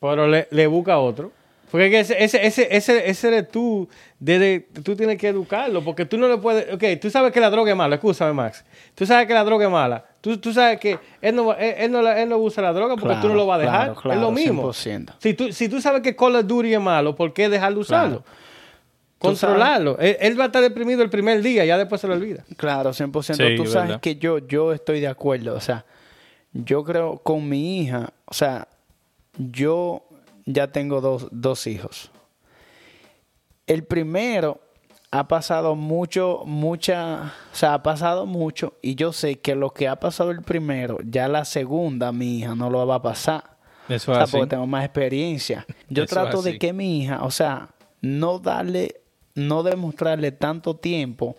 Pero 0.02 0.28
le, 0.28 0.48
le 0.52 0.68
busca 0.68 0.98
otro. 1.00 1.32
Porque 1.70 1.86
es 1.88 1.92
que 1.92 2.00
ese, 2.00 2.24
ese, 2.24 2.46
ese, 2.48 2.68
ese, 2.76 3.10
ese 3.10 3.28
eres 3.28 3.50
tú. 3.50 3.90
Desde, 4.20 4.62
tú 4.84 4.96
tienes 4.96 5.18
que 5.18 5.28
educarlo. 5.28 5.84
Porque 5.84 6.06
tú 6.06 6.18
no 6.18 6.28
le 6.30 6.38
puedes. 6.38 6.74
Ok, 6.74 6.84
tú 7.02 7.10
sabes 7.10 7.32
que 7.34 7.40
la 7.42 7.50
droga 7.50 7.72
es 7.72 7.78
mala. 7.78 7.96
Escúchame, 7.96 8.32
Max. 8.34 8.64
Tú 8.96 9.06
sabes 9.06 9.28
que 9.28 9.34
la 9.34 9.44
droga 9.44 9.66
es 9.66 9.72
mala. 9.72 10.06
Tú, 10.22 10.38
tú 10.38 10.54
sabes 10.54 10.80
que 10.80 10.98
él 11.22 11.36
no, 11.36 11.48
va- 11.48 11.56
él, 11.56 11.76
él 11.78 11.92
no, 11.92 12.08
él 12.10 12.30
no 12.30 12.38
usa 12.38 12.64
la 12.64 12.72
droga 12.74 12.96
porque 12.96 13.16
tú 13.22 13.28
no 13.28 13.36
lo 13.36 13.46
vas 13.46 13.60
a 13.60 13.62
dejar. 13.62 13.80
Claro, 13.88 14.02
claro, 14.02 14.16
es 14.16 14.22
lo 14.22 14.32
mismo. 14.32 14.70
100%. 14.72 15.14
Si 15.20 15.34
tú, 15.34 15.52
si 15.52 15.68
tú 15.70 15.82
sabes 15.82 16.02
que 16.02 16.16
Call 16.16 16.36
of 16.38 16.46
Duty 16.48 16.74
es 16.74 16.80
malo, 16.82 17.16
¿por 17.16 17.34
qué 17.34 17.50
dejar 17.50 17.74
de 17.74 17.80
usarlo? 17.80 18.24
Controlarlo. 19.20 19.98
Él, 20.00 20.16
él 20.20 20.40
va 20.40 20.44
a 20.44 20.48
estar 20.48 20.62
deprimido 20.62 21.02
el 21.02 21.10
primer 21.10 21.42
día, 21.42 21.66
ya 21.66 21.78
después 21.78 22.00
se 22.00 22.08
lo 22.08 22.14
olvida. 22.14 22.44
Claro, 22.56 22.92
100%. 22.92 23.34
Sí, 23.36 23.56
Tú 23.58 23.66
sabes 23.66 23.88
verdad. 23.90 24.02
que 24.02 24.16
yo, 24.18 24.38
yo 24.40 24.74
estoy 24.74 25.00
de 25.00 25.08
acuerdo. 25.08 25.56
O 25.56 25.60
sea, 25.60 25.86
yo 26.54 26.84
creo 26.84 27.18
con 27.18 27.48
mi 27.50 27.82
hija, 27.82 28.12
o 28.26 28.34
sea, 28.34 28.68
yo 29.38 30.04
ya 30.48 30.72
tengo 30.72 31.02
dos, 31.02 31.28
dos 31.32 31.68
hijos. 31.68 32.10
El 33.68 33.84
primero 33.84 34.62
ha 35.12 35.28
pasado 35.28 35.76
mucho, 35.76 36.44
mucha, 36.46 37.34
o 37.52 37.56
sea, 37.56 37.76
ha 37.76 37.84
pasado 37.84 38.26
mucho 38.26 38.74
y 38.82 38.96
yo 38.96 39.14
sé 39.14 39.40
que 39.40 39.56
lo 39.56 39.72
que 39.72 39.88
ha 39.88 39.98
pasado 40.00 40.32
el 40.32 40.42
primero, 40.42 40.98
ya 41.04 41.28
la 41.28 41.46
segunda, 41.46 42.12
mi 42.12 42.40
hija 42.40 42.56
no 42.56 42.70
lo 42.70 42.88
va 42.88 42.96
a 42.96 43.02
pasar. 43.02 43.58
Eso 43.90 44.12
O 44.12 44.16
sea, 44.16 44.24
así. 44.24 44.32
porque 44.32 44.50
tengo 44.50 44.68
más 44.68 44.84
experiencia. 44.86 45.66
Yo 45.90 46.04
Eso 46.04 46.16
trato 46.16 46.42
de 46.42 46.58
que 46.58 46.74
mi 46.74 47.02
hija, 47.04 47.24
o 47.24 47.32
sea, 47.32 47.70
no 48.02 48.40
darle, 48.40 49.02
no 49.36 49.64
demostrarle 49.64 50.32
tanto 50.32 50.76
tiempo 50.78 51.36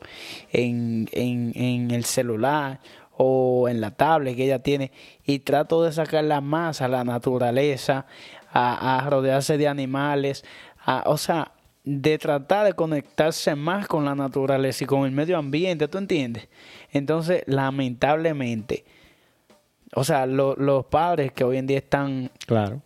en, 0.53 1.09
en, 1.12 1.53
en 1.55 1.90
el 1.90 2.05
celular 2.05 2.81
o 3.18 3.68
en 3.68 3.81
la 3.81 3.90
tablet 3.90 4.35
que 4.37 4.44
ella 4.44 4.61
tiene 4.61 4.90
y 5.26 5.40
trato 5.40 5.83
de 5.83 5.92
sacarla 5.92 6.40
más 6.40 6.81
a 6.81 6.88
la 6.88 7.04
naturaleza, 7.04 8.07
a, 8.52 8.98
a 9.04 9.11
rodearse 9.11 9.59
de 9.59 9.68
animales, 9.68 10.44
a, 10.85 11.02
o 11.07 11.18
sea, 11.18 11.52
de 11.85 12.18
tratar 12.18 12.66
de 12.66 12.72
conectarse 12.74 13.54
más 13.54 13.87
con 13.87 14.04
la 14.04 14.14
naturaleza 14.14 14.85
y 14.85 14.87
con 14.87 15.04
el 15.04 15.11
medio 15.12 15.37
ambiente, 15.38 15.88
¿tú 15.88 15.98
entiendes? 15.98 16.48
Entonces, 16.92 17.42
lamentablemente, 17.46 18.85
o 19.94 20.04
sea, 20.04 20.26
lo- 20.26 20.54
los 20.57 20.85
padres 20.87 21.33
que 21.33 21.44
hoy 21.44 21.57
en 21.59 21.66
día 21.66 21.78
están 21.78 22.31
Claro. 22.46 22.81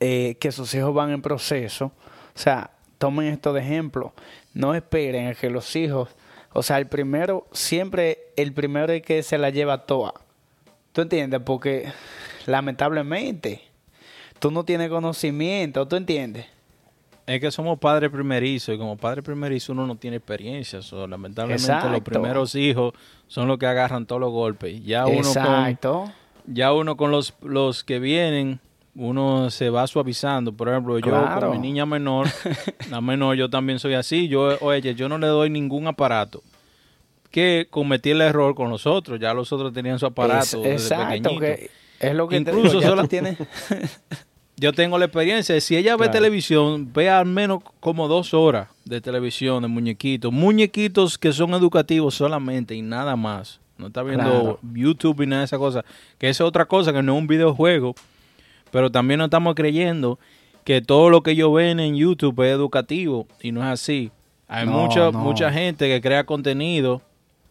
eh, 0.00 0.36
que 0.40 0.52
sus 0.52 0.72
hijos 0.74 0.94
van 0.94 1.10
en 1.10 1.22
proceso, 1.22 1.86
o 1.86 2.38
sea, 2.38 2.70
tomen 2.98 3.26
esto 3.28 3.52
de 3.52 3.60
ejemplo, 3.62 4.12
no 4.54 4.74
esperen 4.74 5.28
a 5.28 5.34
que 5.34 5.50
los 5.50 5.74
hijos, 5.76 6.10
o 6.58 6.62
sea, 6.64 6.78
el 6.78 6.88
primero, 6.88 7.46
siempre 7.52 8.18
el 8.36 8.52
primero 8.52 8.92
es 8.92 9.02
que 9.02 9.22
se 9.22 9.38
la 9.38 9.50
lleva 9.50 9.86
toda. 9.86 10.12
¿Tú 10.92 11.02
entiendes? 11.02 11.40
Porque 11.44 11.92
lamentablemente 12.46 13.60
tú 14.40 14.50
no 14.50 14.64
tienes 14.64 14.90
conocimiento, 14.90 15.86
¿tú 15.86 15.94
entiendes? 15.94 16.46
Es 17.26 17.40
que 17.40 17.52
somos 17.52 17.78
padres 17.78 18.10
primerizos 18.10 18.74
y 18.74 18.78
como 18.78 18.96
padre 18.96 19.22
primerizo 19.22 19.72
uno 19.72 19.86
no 19.86 19.94
tiene 19.94 20.16
experiencia. 20.16 20.82
So, 20.82 21.06
lamentablemente 21.06 21.90
los 21.92 22.00
primeros 22.00 22.56
hijos 22.56 22.92
son 23.28 23.46
los 23.46 23.56
que 23.58 23.66
agarran 23.66 24.04
todos 24.04 24.20
los 24.20 24.32
golpes. 24.32 24.84
Ya 24.84 25.06
uno 25.06 25.18
con, 25.18 25.26
Exacto. 25.28 26.12
ya 26.46 26.72
uno 26.72 26.96
con 26.96 27.12
los, 27.12 27.34
los 27.40 27.84
que 27.84 28.00
vienen, 28.00 28.58
uno 28.98 29.48
se 29.50 29.70
va 29.70 29.86
suavizando. 29.86 30.52
Por 30.52 30.68
ejemplo, 30.68 30.98
yo 30.98 31.04
Claro. 31.08 31.48
con 31.48 31.60
mi 31.60 31.66
niña 31.68 31.86
menor, 31.86 32.26
la 32.90 33.00
menor, 33.00 33.36
yo 33.36 33.48
también 33.48 33.78
soy 33.78 33.94
así. 33.94 34.28
Yo, 34.28 34.58
oye, 34.60 34.94
yo 34.94 35.08
no 35.08 35.18
le 35.18 35.28
doy 35.28 35.50
ningún 35.50 35.86
aparato. 35.86 36.42
Que 37.30 37.66
cometí 37.70 38.10
el 38.10 38.20
error 38.22 38.54
con 38.54 38.70
los 38.70 38.86
otros. 38.86 39.20
Ya 39.20 39.32
los 39.34 39.52
otros 39.52 39.72
tenían 39.72 39.98
su 39.98 40.06
aparato 40.06 40.62
Es- 40.64 40.80
desde 40.82 40.94
exacto, 40.94 41.38
que 41.38 41.70
es 42.00 42.14
lo 42.14 42.26
que 42.28 42.36
Incluso 42.38 42.60
te 42.62 42.68
digo, 42.68 42.80
ya 42.80 42.88
solo- 42.88 43.02
tú 43.02 43.08
tienes 43.08 43.36
Yo 44.60 44.72
tengo 44.72 44.98
la 44.98 45.04
experiencia. 45.04 45.60
Si 45.60 45.76
ella 45.76 45.92
ve 45.92 45.98
Claro. 46.06 46.12
televisión, 46.12 46.90
ve 46.92 47.08
al 47.08 47.26
menos 47.26 47.60
como 47.78 48.08
dos 48.08 48.34
horas 48.34 48.68
de 48.84 49.00
televisión, 49.00 49.62
de 49.62 49.68
muñequitos. 49.68 50.32
Muñequitos 50.32 51.16
que 51.16 51.32
son 51.32 51.54
educativos 51.54 52.16
solamente 52.16 52.74
y 52.74 52.82
nada 52.82 53.14
más. 53.14 53.60
No 53.76 53.86
está 53.86 54.02
viendo 54.02 54.24
Claro. 54.24 54.58
YouTube 54.74 55.20
y 55.22 55.26
nada 55.28 55.42
de 55.42 55.44
esa 55.44 55.58
cosa. 55.58 55.84
Que 56.18 56.28
esa 56.28 56.42
es 56.42 56.48
otra 56.48 56.64
cosa, 56.64 56.92
que 56.92 57.00
no 57.04 57.12
es 57.14 57.18
un 57.20 57.28
videojuego. 57.28 57.94
Pero 58.70 58.90
también 58.90 59.18
no 59.18 59.24
estamos 59.24 59.54
creyendo 59.54 60.18
que 60.64 60.80
todo 60.82 61.10
lo 61.10 61.22
que 61.22 61.30
ellos 61.32 61.52
ven 61.54 61.80
en 61.80 61.96
YouTube 61.96 62.40
es 62.44 62.52
educativo. 62.52 63.26
Y 63.42 63.52
no 63.52 63.60
es 63.62 63.68
así. 63.68 64.10
Hay 64.48 64.66
No, 64.66 64.72
mucha, 64.72 65.10
no. 65.10 65.12
mucha 65.20 65.50
gente 65.52 65.88
que 65.88 66.00
crea 66.00 66.24
contenido 66.24 67.02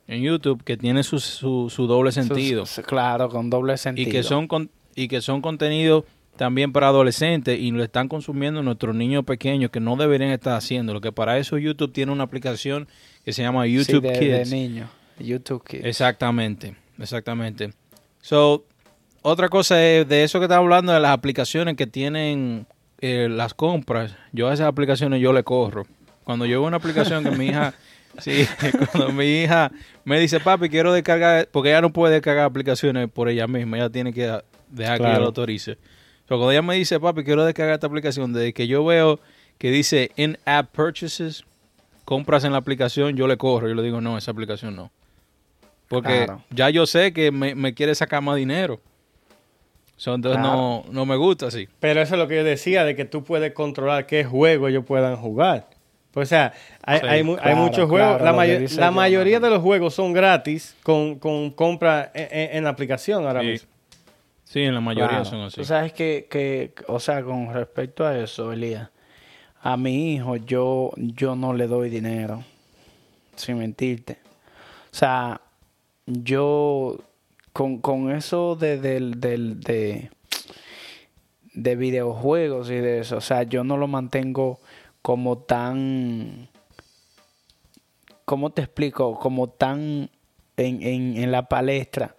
en 0.08 0.22
YouTube 0.22 0.64
que 0.64 0.78
tiene 0.78 1.04
su, 1.04 1.20
su, 1.20 1.70
su 1.70 1.86
doble 1.88 2.12
sentido 2.12 2.64
claro, 2.86 3.28
con 3.30 3.50
doble 3.50 3.76
sentido. 3.78 4.08
y 4.08 4.12
que 4.12 4.24
son 4.24 4.48
con- 4.48 4.70
y 4.96 5.08
que 5.10 5.20
son 5.22 5.42
contenidos 5.42 6.06
también 6.38 6.72
para 6.72 6.88
adolescentes 6.88 7.60
y 7.60 7.72
lo 7.72 7.84
están 7.84 8.08
consumiendo 8.08 8.64
nuestros 8.64 8.96
niños 8.96 9.26
pequeños 9.26 9.70
que 9.70 9.80
no 9.80 9.96
deberían 9.96 10.32
estar 10.32 10.56
haciendo. 10.56 10.94
Lo 10.94 11.02
que 11.02 11.12
para 11.12 11.38
eso 11.40 11.58
YouTube 11.58 11.92
tiene 11.92 12.12
una 12.12 12.24
aplicación 12.24 12.88
que 13.26 13.34
se 13.34 13.42
llama 13.42 13.66
Sí, 13.66 13.74
YouTube 13.74 14.02
de, 14.04 14.12
de 14.12 14.20
Kids. 14.40 14.52
niño. 14.52 14.90
YouTube 15.20 15.64
Kids. 15.68 15.84
Exactamente, 15.86 16.76
exactamente. 17.00 17.72
So, 18.22 18.66
otra 19.28 19.50
cosa 19.50 19.84
es 19.84 20.08
de 20.08 20.24
eso 20.24 20.40
que 20.40 20.46
estaba 20.46 20.62
hablando 20.62 20.94
de 20.94 21.02
las 21.02 21.12
aplicaciones 21.12 21.76
que 21.76 21.86
tienen 21.86 22.66
eh, 23.02 23.28
las 23.30 23.54
compras. 23.54 24.16
Yo 24.32 24.48
a 24.48 24.54
esas 24.54 24.68
aplicaciones 24.68 25.22
yo 25.22 25.34
le 25.34 25.44
corro. 25.44 25.86
Cuando 26.24 26.46
yo 26.46 26.62
veo 26.62 26.68
una 26.68 26.78
aplicación 26.78 27.26
que 27.26 27.32
mi 27.32 27.48
hija, 27.48 27.74
sí, 28.20 28.48
cuando 28.92 29.12
mi 29.12 29.26
hija 29.26 29.70
me 30.06 30.18
dice, 30.18 30.40
papi, 30.40 30.70
quiero 30.70 30.94
descargar, 30.94 31.50
porque 31.52 31.70
ella 31.70 31.82
no 31.82 31.92
puede 31.92 32.13
descargar 32.13 32.46
aplicaciones 32.46 33.10
por 33.10 33.28
ella 33.28 33.48
misma, 33.48 33.78
ella 33.78 33.90
tiene 33.90 34.13
que 34.13 34.42
dejar 34.70 34.98
que 34.98 35.04
yo 35.04 35.20
lo 35.20 35.26
autorice. 35.26 35.78
So, 36.30 36.36
cuando 36.36 36.52
ella 36.52 36.62
me 36.62 36.76
dice, 36.76 36.98
papi, 36.98 37.26
quiero 37.26 37.44
descargar 37.44 37.76
esta 37.76 37.88
aplicación, 37.88 38.32
desde 38.32 38.54
que 38.54 38.68
yo 38.68 38.86
veo 38.86 39.20
que 39.58 39.72
dice 39.72 40.12
in-app 40.16 40.72
purchases, 40.74 41.44
compras 42.06 42.46
en 42.46 42.54
la 42.54 42.60
aplicación, 42.60 43.18
yo 43.18 43.28
le 43.28 43.36
corro. 43.36 43.68
Yo 43.68 43.76
le 43.76 43.84
digo, 43.84 44.00
no, 44.00 44.18
esa 44.18 44.32
aplicación 44.32 44.76
no. 44.76 44.92
Porque 45.90 46.24
Claro. 46.26 46.44
ya 46.50 46.70
yo 46.70 46.86
sé 46.86 47.12
que 47.12 47.32
me, 47.32 47.56
me 47.56 47.74
quiere 47.74 47.94
sacar 47.96 48.22
más 48.22 48.38
dinero. 48.38 48.80
So, 49.98 50.14
entonces 50.14 50.40
no, 50.42 50.86
no 50.92 51.06
me 51.06 51.16
gusta 51.18 51.48
así. 51.48 51.68
Pero 51.80 52.02
eso 52.02 52.14
es 52.16 52.20
lo 52.20 52.28
que 52.28 52.36
yo 52.38 52.44
decía, 52.44 52.84
de 52.86 52.96
que 52.96 53.04
tú 53.06 53.24
puedes 53.24 53.52
controlar 53.54 54.06
qué 54.06 54.24
juego 54.24 54.68
ellos 54.68 54.86
puedan 54.86 55.16
jugar. 55.18 55.68
Pues, 56.12 56.28
o 56.28 56.30
sea, 56.30 56.54
hay, 56.84 57.00
Sí, 57.00 57.06
hay 57.08 57.24
hay 57.42 57.56
muchos 57.56 57.90
claro, 57.90 58.18
juegos. 58.20 58.22
la 58.22 58.44
dice 58.60 58.80
la 58.80 58.92
mayoría 58.92 59.40
de 59.40 59.50
los 59.50 59.62
juegos 59.62 59.94
son 59.94 60.14
gratis 60.14 60.76
con, 60.84 61.20
con 61.20 61.52
compra 61.52 62.12
en, 62.14 62.28
en- 62.32 62.58
en 62.58 62.64
la 62.64 62.70
aplicación 62.70 63.26
ahora 63.28 63.42
Sí. 63.42 63.48
mismo. 63.48 63.70
Sí, 64.44 64.62
en 64.62 64.74
la 64.76 64.82
mayoría 64.82 65.10
Claro. 65.10 65.26
son 65.26 65.42
así. 65.42 65.58
Tú 65.58 65.66
sabes 65.66 65.92
que, 65.94 66.28
que, 66.30 66.74
o 66.88 67.00
sea, 67.00 67.22
con 67.24 67.54
respecto 67.54 68.06
a 68.06 68.18
eso, 68.18 68.54
Elías, 68.54 68.90
a 69.62 69.76
mi 69.78 70.14
hijo 70.14 70.38
yo, 70.38 70.92
yo 70.96 71.36
no 71.36 71.54
le 71.54 71.68
doy 71.68 71.90
dinero, 71.90 72.44
sin 73.36 73.58
mentirte. 73.58 74.20
O 74.92 74.96
sea, 74.96 75.42
yo 76.06 76.98
con, 77.58 77.80
con 77.80 78.12
eso 78.12 78.56
de, 78.56 78.78
del- 78.80 79.20
del- 79.20 79.60
de, 79.62 80.12
de 81.56 81.76
videojuegos 81.76 82.70
y 82.70 82.76
de 82.76 83.00
eso, 83.00 83.17
o 83.17 83.22
sea, 83.22 83.41
yo 83.41 83.63
no 83.63 83.78
lo 83.78 83.88
mantengo 83.88 84.60
como 85.02 85.39
tan, 85.39 86.50
¿cómo 88.26 88.52
te 88.52 88.62
explico? 88.62 89.17
Como 89.17 89.48
tan 89.50 90.08
en, 90.56 90.84
en, 90.84 91.17
en 91.17 91.32
la 91.32 91.50
palestra. 91.50 92.15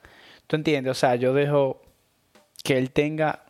¿Tú 0.49 0.57
entiendes? 0.57 0.91
O 0.91 0.95
sea, 0.95 1.15
yo 1.15 1.33
dejo 1.33 1.83
que 2.65 2.77
él 2.77 2.91
tenga 2.91 3.45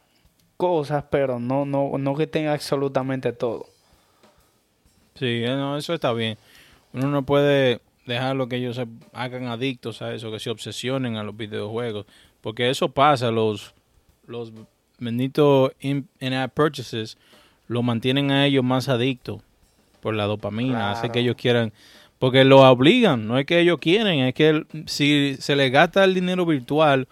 cosas, 0.59 1.05
pero 1.11 1.39
no, 1.41 1.65
no, 1.65 1.97
no 1.97 2.15
que 2.17 2.27
tenga 2.27 2.53
absolutamente 2.53 3.33
todo. 3.33 3.65
Sí, 5.15 5.43
no, 5.47 5.79
eso 5.79 5.95
está 5.95 6.13
bien. 6.13 6.37
Uno 6.93 7.09
no 7.09 7.23
puede 7.23 7.81
dejarlo 8.09 8.49
que 8.49 8.57
ellos 8.57 8.75
se 8.77 8.87
hagan 9.13 9.47
adictos 9.47 10.03
a 10.03 10.13
eso, 10.15 10.33
que 10.33 10.41
se 10.41 10.51
obsesionen 10.51 11.17
a 11.17 11.23
los 11.23 11.37
videojuegos. 11.37 12.07
Porque 12.41 12.71
eso 12.71 12.89
pasa, 12.89 13.31
los, 13.31 13.75
los 14.27 14.53
benditos 14.99 15.71
in- 15.81 16.09
in-app 16.19 16.53
purchases 16.55 17.17
lo 17.69 17.83
mantienen 17.83 18.31
a 18.33 18.47
ellos 18.47 18.65
más 18.65 18.89
adictos 18.89 19.41
por 20.01 20.15
la 20.15 20.25
dopamina. 20.25 20.91
Hace 20.91 21.11
que 21.11 21.21
ellos 21.21 21.37
quieran, 21.37 21.73
porque 22.19 22.45
lo 22.45 22.69
obligan, 22.69 23.29
no 23.29 23.39
es 23.39 23.47
que 23.47 23.61
ellos 23.61 23.79
quieren, 23.79 24.21
es 24.21 24.35
que 24.35 24.49
el- 24.49 24.67
si 24.87 25.37
se 25.39 25.55
les 25.55 25.71
gasta 25.71 26.03
el 26.05 26.15
dinero 26.15 26.47
virtual 26.47 27.07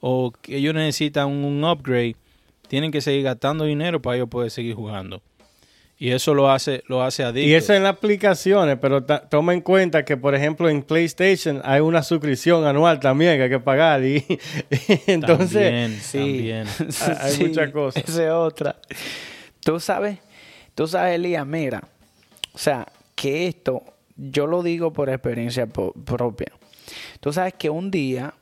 o 0.00 0.32
que 0.42 0.56
ellos 0.58 0.74
necesitan 0.74 1.28
un 1.28 1.64
upgrade, 1.64 2.16
tienen 2.68 2.90
que 2.92 3.00
seguir 3.00 3.22
gastando 3.22 3.64
dinero 3.64 4.00
para 4.00 4.16
ellos 4.16 4.28
poder 4.28 4.50
seguir 4.50 4.74
jugando. 4.74 5.20
Y 5.98 6.10
eso 6.10 6.34
lo 6.34 6.50
hace, 6.50 6.82
lo 6.88 7.02
hace 7.02 7.24
adicto. 7.24 7.48
Y 7.48 7.54
eso 7.54 7.72
en 7.72 7.82
las 7.82 7.94
aplicaciones, 7.94 8.76
pero 8.78 9.02
toma 9.04 9.54
en 9.54 9.62
cuenta 9.62 10.04
que, 10.04 10.16
por 10.16 10.34
ejemplo, 10.34 10.68
en 10.68 10.82
PlayStation 10.82 11.62
hay 11.64 11.80
una 11.80 12.02
suscripción 12.02 12.66
anual 12.66 13.00
también 13.00 13.38
que 13.38 13.44
hay 13.44 13.48
que 13.48 13.60
pagar. 13.60 14.04
Y, 14.04 14.22
entonces, 15.06 16.12
también, 16.12 16.66
hay 17.20 17.38
muchas 17.38 17.70
cosas. 17.70 18.04
Esa 18.06 18.24
es 18.24 18.30
otra. 18.30 18.76
Tú 19.60 19.80
sabes, 19.80 20.18
tú 20.74 20.86
sabes, 20.86 21.14
Elías, 21.14 21.46
mira, 21.46 21.82
o 22.52 22.58
sea, 22.58 22.86
que 23.14 23.46
esto, 23.46 23.82
yo 24.16 24.46
lo 24.46 24.62
digo 24.62 24.92
por 24.92 25.08
experiencia 25.08 25.66
propia. 25.66 26.52
Tú 27.20 27.32
sabes 27.32 27.54
que 27.54 27.70
un 27.70 27.90
día 27.90 28.34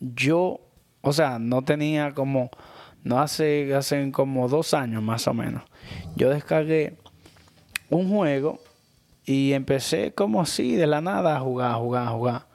yo, 0.00 0.60
o 1.02 1.12
sea, 1.12 1.38
no 1.38 1.62
tenía 1.62 2.12
como, 2.12 2.50
no 3.04 3.20
hace, 3.20 3.74
hace 3.74 4.10
como 4.10 4.48
dos 4.48 4.74
años 4.74 5.02
más 5.02 5.28
o 5.28 5.34
menos, 5.34 5.62
yo 6.16 6.30
descargué 6.30 6.94
un 7.88 8.08
juego 8.10 8.60
y 9.24 9.52
empecé 9.52 10.12
como 10.12 10.40
así, 10.40 10.76
de 10.76 10.86
la 10.86 11.00
nada, 11.00 11.36
a 11.36 11.40
jugar, 11.40 11.72
a 11.72 11.74
jugar, 11.74 12.06
a 12.06 12.10
jugar. 12.10 12.46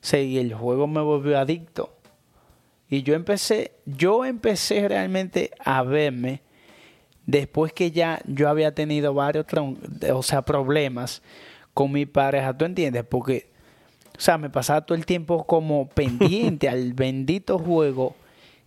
Sí, 0.00 0.16
y 0.18 0.38
el 0.38 0.54
juego 0.54 0.86
me 0.86 1.00
volvió 1.00 1.38
adicto. 1.38 1.92
Y 2.88 3.02
yo 3.02 3.14
empecé, 3.14 3.72
yo 3.84 4.24
empecé 4.24 4.88
realmente 4.88 5.50
a 5.64 5.82
verme 5.82 6.42
después 7.26 7.72
que 7.72 7.90
ya 7.90 8.20
yo 8.26 8.48
había 8.48 8.74
tenido 8.74 9.12
varios, 9.12 9.46
o 10.12 10.22
sea, 10.22 10.42
problemas 10.42 11.22
con 11.74 11.90
mi 11.92 12.06
pareja, 12.06 12.56
¿tú 12.56 12.64
entiendes? 12.64 13.04
Porque 13.04 13.50
o 14.16 14.20
sea, 14.20 14.38
me 14.38 14.48
pasaba 14.48 14.80
todo 14.80 14.96
el 14.96 15.04
tiempo 15.04 15.44
como 15.44 15.88
pendiente 15.94 16.68
al 16.68 16.92
bendito 16.94 17.58
juego. 17.58 18.16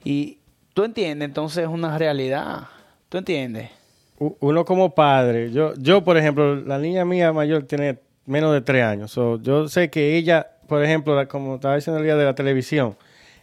Y 0.04 0.40
tú 0.74 0.84
entiendes, 0.84 1.28
entonces 1.28 1.64
es 1.64 1.70
una 1.70 1.98
realidad. 1.98 2.68
¿Tú 3.10 3.18
entiendes? 3.18 3.72
Uno 4.20 4.66
como 4.66 4.94
padre, 4.94 5.52
yo, 5.52 5.74
yo 5.78 6.04
por 6.04 6.18
ejemplo, 6.18 6.56
la 6.56 6.78
niña 6.78 7.06
mía 7.06 7.32
mayor 7.32 7.64
tiene 7.64 8.00
menos 8.26 8.54
de 8.54 8.62
tres 8.62 8.84
años. 8.84 9.16
yo 9.42 9.68
sé 9.68 9.90
que 9.90 10.18
ella, 10.18 10.48
por 10.68 10.84
ejemplo, 10.84 11.16
como 11.28 11.56
estaba 11.56 11.76
diciendo 11.76 12.00
el 12.00 12.06
día 12.06 12.16
de 12.16 12.26
la 12.26 12.36
televisión, 12.36 12.96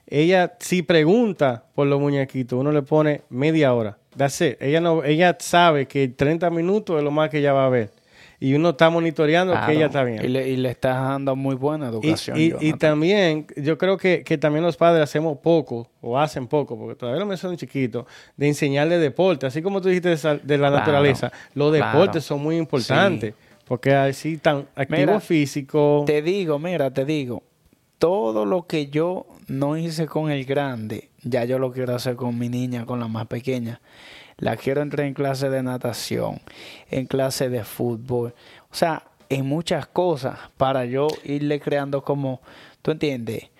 ella 0.07 0.55
si 0.61 0.83
pregunta 0.83 1.65
por 1.75 1.87
los 1.87 2.01
muñequitos, 2.01 2.59
uno 2.59 2.73
le 2.73 2.83
pone 2.83 3.23
media 3.31 3.75
hora. 3.75 3.99
That's 4.17 4.41
Ella, 4.41 4.81
no, 4.81 5.03
ella 5.05 5.37
sabe 5.41 5.87
que 5.87 6.09
30 6.09 6.49
minutos 6.51 6.99
es 6.99 7.03
lo 7.03 7.11
más 7.11 7.29
que 7.31 7.39
ella 7.39 7.53
va 7.53 7.67
a 7.67 7.69
ver 7.69 7.91
y 8.38 8.55
uno 8.55 8.70
está 8.70 8.90
monitoreando 8.90 9.55
que 9.66 9.72
ella 9.72 9.87
está 9.87 10.05
bien. 10.05 10.25
Y 10.25 10.29
le, 10.29 10.49
y 10.49 10.57
le 10.57 10.70
estás 10.70 10.96
dando 10.96 11.35
muy 11.37 11.55
buena 11.55 11.88
educación. 11.88 12.38
Y, 12.38 12.53
y, 12.61 12.72
también, 12.75 13.46
yo 13.57 13.79
creo 13.79 13.96
que, 13.96 14.22
que, 14.22 14.37
también 14.37 14.64
los 14.64 14.77
padres 14.77 15.03
hacemos 15.03 15.38
poco, 15.38 15.88
o 16.01 16.18
hacen 16.18 16.46
poco, 16.46 16.79
porque 16.79 16.94
todavía 16.94 17.20
no 17.20 17.27
me 17.27 17.37
son 17.37 17.57
chiquitos, 17.57 18.05
de 18.37 18.49
enseñarle 18.49 18.99
deporte. 18.99 19.46
Así 19.46 19.62
como 19.62 19.81
tú 19.81 19.88
dijiste 19.88 20.16
de, 20.42 20.59
la 20.59 20.70
naturaleza, 20.70 21.33
los 21.55 21.72
deportes 21.72 22.25
son 22.25 22.42
muy 22.42 22.57
importantes. 22.57 23.35
Porque 23.66 23.92
así 23.94 24.37
tan 24.37 24.68
activo 24.77 25.18
físico. 25.18 26.05
Te 26.07 26.22
digo, 26.22 26.59
mira, 26.59 26.92
te 26.92 27.05
digo, 27.05 27.42
todo 27.99 28.44
lo 28.44 28.66
que 28.66 28.87
yo 28.87 29.27
no 29.49 29.77
hice 29.77 30.07
con 30.07 30.31
el 30.31 30.44
grande, 30.44 31.09
ya 31.22 31.44
yo 31.44 31.59
lo 31.59 31.72
quiero 31.72 31.94
hacer 31.94 32.14
con 32.14 32.38
mi 32.38 32.49
niña, 32.49 32.87
con 32.87 33.01
la 33.01 33.09
más 33.09 33.27
pequeña 33.27 33.81
la 34.38 34.57
quiero 34.57 34.83
entrar 34.83 35.07
en 35.07 35.14
clase 35.14 35.49
de 35.49 35.62
natación, 35.62 36.40
en 36.90 37.07
clase 37.07 37.49
de 37.49 37.64
fútbol, 37.64 38.35
o 38.70 38.75
sea, 38.75 39.05
en 39.29 39.46
muchas 39.46 39.87
cosas 39.87 40.38
para 40.57 40.85
yo 40.85 41.09
irle 41.25 41.61
creando 41.61 42.03
como, 42.03 42.40
¿tú 42.83 42.92
entiendes? 42.92 43.51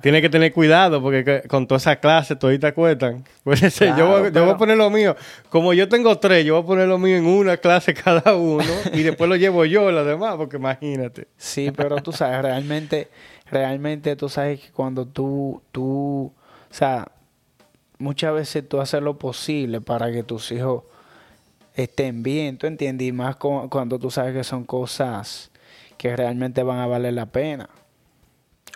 Tiene, 0.00 0.22
que 0.22 0.28
tener 0.28 0.52
cuidado 0.52 1.02
porque 1.02 1.42
con 1.48 1.66
toda 1.66 1.78
esa 1.78 1.96
clase 1.96 2.36
todita 2.36 2.72
cuestan. 2.72 3.24
yo, 3.44 4.06
voy, 4.06 4.30
yo 4.32 4.44
voy 4.44 4.54
a 4.54 4.56
poner 4.56 4.76
lo 4.76 4.90
mío. 4.90 5.16
Como 5.48 5.72
yo 5.72 5.88
tengo 5.88 6.16
tres, 6.18 6.44
yo 6.44 6.54
voy 6.54 6.62
a 6.62 6.66
poner 6.66 6.86
lo 6.86 6.98
mío 6.98 7.16
en 7.16 7.26
una 7.26 7.56
clase 7.56 7.92
cada 7.92 8.36
uno 8.36 8.62
y 8.92 9.02
después 9.02 9.28
lo 9.28 9.34
llevo 9.34 9.64
yo 9.64 9.90
las 9.90 10.06
demás, 10.06 10.36
porque 10.36 10.56
imagínate. 10.56 11.26
Sí, 11.36 11.72
pero 11.76 11.96
tú 11.96 12.12
sabes, 12.12 12.42
realmente, 12.42 13.08
realmente 13.50 14.14
tú 14.14 14.28
sabes 14.28 14.60
que 14.60 14.70
cuando 14.70 15.04
tú, 15.04 15.60
tú, 15.72 16.32
o 16.70 16.74
sea, 16.74 17.10
muchas 18.00 18.34
veces 18.34 18.68
tú 18.68 18.80
haces 18.80 19.02
lo 19.02 19.18
posible 19.18 19.80
para 19.80 20.10
que 20.10 20.22
tus 20.24 20.50
hijos 20.50 20.82
estén 21.74 22.22
bien, 22.22 22.58
¿tú 22.58 22.66
entiendes? 22.66 23.06
Y 23.06 23.12
más 23.12 23.36
cuando 23.36 23.98
tú 23.98 24.10
sabes 24.10 24.34
que 24.34 24.42
son 24.42 24.64
cosas 24.64 25.50
que 25.96 26.16
realmente 26.16 26.62
van 26.62 26.78
a 26.78 26.86
valer 26.86 27.12
la 27.14 27.26
pena. 27.26 27.68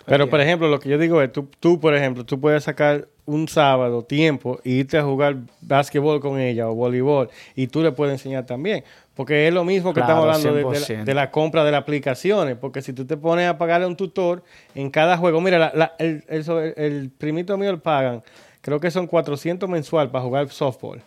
Pero, 0.05 0.29
por 0.29 0.39
ejemplo, 0.39 0.67
lo 0.67 0.79
que 0.79 0.89
yo 0.89 0.99
digo 0.99 1.21
es, 1.21 1.31
tú, 1.31 1.47
tú, 1.59 1.79
por 1.79 1.95
ejemplo, 1.95 2.23
tú 2.23 2.39
puedes 2.39 2.63
sacar 2.63 3.07
un 3.25 3.47
sábado 3.47 4.03
tiempo 4.03 4.59
e 4.63 4.69
irte 4.69 4.99
a 4.99 5.03
jugar 5.03 5.37
básquetbol 5.61 6.19
con 6.19 6.39
ella 6.39 6.69
o 6.69 6.75
voleibol 6.75 7.29
y 7.55 7.65
tú 7.65 7.81
le 7.81 7.91
puedes 7.91 8.13
enseñar 8.13 8.45
también. 8.45 8.83
Porque 9.15 9.47
es 9.47 9.53
lo 9.53 9.63
mismo 9.63 9.93
que 9.93 10.01
estamos 10.01 10.25
hablando 10.25 10.53
de, 10.53 11.13
la, 11.13 11.31
compra 11.31 11.63
de 11.63 11.71
las 11.71 11.81
aplicaciones. 11.81 12.57
Porque 12.57 12.81
si 12.81 12.93
tú 12.93 13.05
te 13.05 13.17
pones 13.17 13.47
a 13.47 13.57
pagarle 13.57 13.85
a 13.85 13.87
un 13.87 13.95
tutor 13.95 14.43
en 14.75 14.91
cada 14.91 15.17
juego, 15.17 15.41
mira, 15.41 15.73
el, 15.97 16.23
el, 16.27 16.73
el, 16.75 17.09
primito 17.09 17.57
mío 17.57 17.71
le 17.71 17.77
pagan 17.77 18.21
creo 18.65 18.79
que 18.79 18.89
son 18.89 19.05
400 19.05 19.69
mensual 19.69 20.09
para 20.09 20.23
jugar 20.23 20.49
softball. 20.49 20.99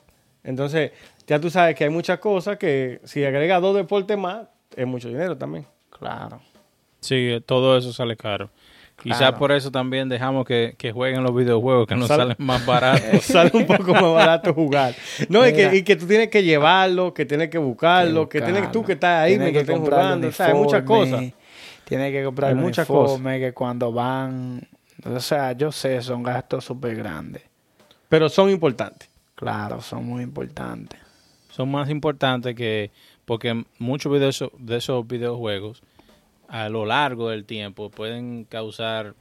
Entonces, 0.44 0.92
ya 1.26 1.40
tú 1.40 1.50
sabes 1.50 1.74
que 1.74 1.82
hay 1.82 1.90
muchas 1.90 2.20
cosas 2.20 2.56
que 2.56 3.00
si 3.02 3.24
agrega 3.24 3.58
dos 3.58 3.74
deportes 3.74 4.16
más, 4.16 4.46
es 4.76 4.86
mucho 4.86 5.08
dinero 5.08 5.36
también. 5.36 5.66
Claro. 5.90 6.40
Sí, 7.00 7.42
todo 7.46 7.76
eso 7.76 7.92
sale 7.92 8.16
caro. 8.16 8.48
Quizás 9.02 9.32
por 9.32 9.50
eso 9.50 9.72
también 9.72 10.08
dejamos 10.08 10.46
que, 10.46 10.92
jueguen 10.94 11.24
los 11.24 11.34
videojuegos, 11.34 11.88
que 11.88 11.96
nos 11.96 12.06
salen 12.06 12.36
más 12.38 12.64
baratos. 12.64 13.22
sale 13.24 13.50
un 13.52 13.66
poco 13.66 13.92
más 13.92 14.02
barato 14.02 14.54
jugar. 14.54 14.94
No, 15.28 15.44
y 15.44 15.52
que, 15.52 15.74
y 15.74 15.82
que, 15.82 15.96
tú 15.96 16.06
tienes 16.06 16.28
que 16.28 16.44
llevarlo, 16.44 17.12
que 17.12 17.26
tienes 17.26 17.48
que 17.48 17.58
buscarlo, 17.58 18.28
que, 18.28 18.40
tienes 18.40 18.70
tú 18.70 18.84
que 18.84 18.92
estás 18.92 19.24
ahí 19.24 19.36
mientras 19.36 19.62
estén 19.62 19.80
jugando. 19.80 20.28
O 20.28 20.32
sea, 20.32 20.46
hay 20.46 20.54
muchas 20.54 20.84
cosas. 20.84 21.24
Tienes 21.84 22.12
que 22.12 22.22
comprar 22.22 22.54
muchas 22.54 22.86
cosas. 22.86 23.20
que 23.20 23.52
cuando 23.52 23.90
van... 23.90 24.62
O 25.04 25.18
sea, 25.18 25.52
yo 25.52 25.72
sé, 25.72 26.00
son 26.02 26.22
gastos 26.22 26.64
súper 26.64 26.94
grandes. 26.94 27.47
Pero 28.08 28.28
son 28.28 28.50
importantes. 28.50 29.08
Claro, 29.34 29.80
son 29.80 30.04
muy 30.06 30.22
importantes. 30.22 30.98
Son 31.50 31.70
más 31.70 31.90
importantes 31.90 32.54
que 32.54 32.90
porque 33.24 33.64
muchos 33.78 34.18
de 34.18 34.28
esos, 34.28 34.50
de 34.58 34.76
esos 34.76 35.06
videojuegos 35.06 35.82
a 36.48 36.68
lo 36.70 36.86
largo 36.86 37.28
del 37.28 37.44
tiempo 37.44 37.90
pueden 37.90 38.44
causar 38.44 39.14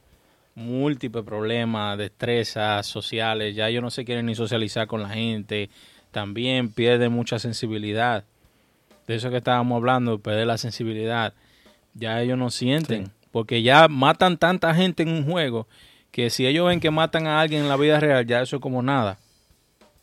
múltiples 0.54 1.24
problemas, 1.24 1.98
destrezas 1.98 2.86
sociales. 2.86 3.54
Ya 3.54 3.68
ellos 3.68 3.82
no 3.82 3.90
se 3.90 4.04
quieren 4.04 4.26
ni 4.26 4.34
socializar 4.34 4.86
con 4.86 5.02
la 5.02 5.10
gente. 5.10 5.70
También 6.10 6.70
pierden 6.70 7.12
mucha 7.12 7.38
sensibilidad. 7.38 8.24
De 9.06 9.14
eso 9.14 9.30
que 9.30 9.36
estábamos 9.36 9.76
hablando, 9.76 10.18
perder 10.18 10.46
la 10.46 10.58
sensibilidad. 10.58 11.34
Ya 11.94 12.20
ellos 12.20 12.38
no 12.38 12.50
sienten. 12.50 13.12
Porque 13.30 13.62
ya 13.62 13.88
matan 13.88 14.38
tanta 14.38 14.74
gente 14.74 15.02
en 15.02 15.10
un 15.10 15.24
juego 15.30 15.68
que 16.10 16.30
si 16.30 16.46
ellos 16.46 16.66
ven 16.66 16.80
que 16.80 16.90
matan 16.90 17.26
a 17.26 17.40
alguien 17.40 17.62
en 17.62 17.68
la 17.68 17.76
vida 17.76 18.00
real, 18.00 18.26
ya 18.26 18.42
eso 18.42 18.56
es 18.56 18.62
como 18.62 18.82
nada. 18.82 19.18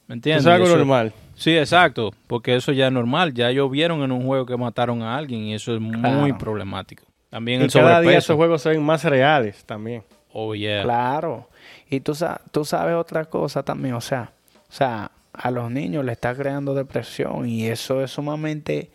¿Me 0.08 0.16
entiendes? 0.16 0.46
es 0.46 0.52
algo 0.52 0.68
normal. 0.68 1.14
Sí, 1.36 1.58
exacto, 1.58 2.14
porque 2.28 2.56
eso 2.56 2.72
ya 2.72 2.88
es 2.88 2.94
normal. 2.94 3.34
Ya 3.34 3.50
ellos 3.50 3.70
vieron 3.70 4.04
en 4.04 4.12
un 4.12 4.26
juego 4.26 4.46
que 4.46 4.56
mataron 4.56 5.02
a 5.02 5.18
alguien 5.18 5.42
y 5.42 5.54
eso 5.54 5.74
es 5.74 5.82
muy 5.82 6.34
problemático. 6.34 7.04
También 7.30 7.64
y 7.64 7.68
cada 7.68 8.00
día 8.00 8.18
esos 8.18 8.36
juegos 8.36 8.62
se 8.62 8.70
ven 8.70 8.84
más 8.84 9.04
reales 9.04 9.66
también. 9.66 10.04
Oh, 10.32 10.56
yeah. 10.56 10.84
Claro. 10.84 11.50
Y 11.90 12.00
tú, 12.00 12.14
tú 12.52 12.66
sabes 12.66 12.96
otra 12.96 13.26
cosa 13.26 13.64
también, 13.64 13.96
o 13.96 14.02
sea, 14.02 14.32
o 14.70 14.74
sea, 14.74 15.12
a 15.34 15.52
los 15.52 15.70
niños 15.70 16.06
le 16.06 16.14
está 16.14 16.36
creando 16.36 16.74
depresión 16.74 17.48
y 17.48 17.68
eso 17.68 18.04
es 18.04 18.12
sumamente, 18.12 18.90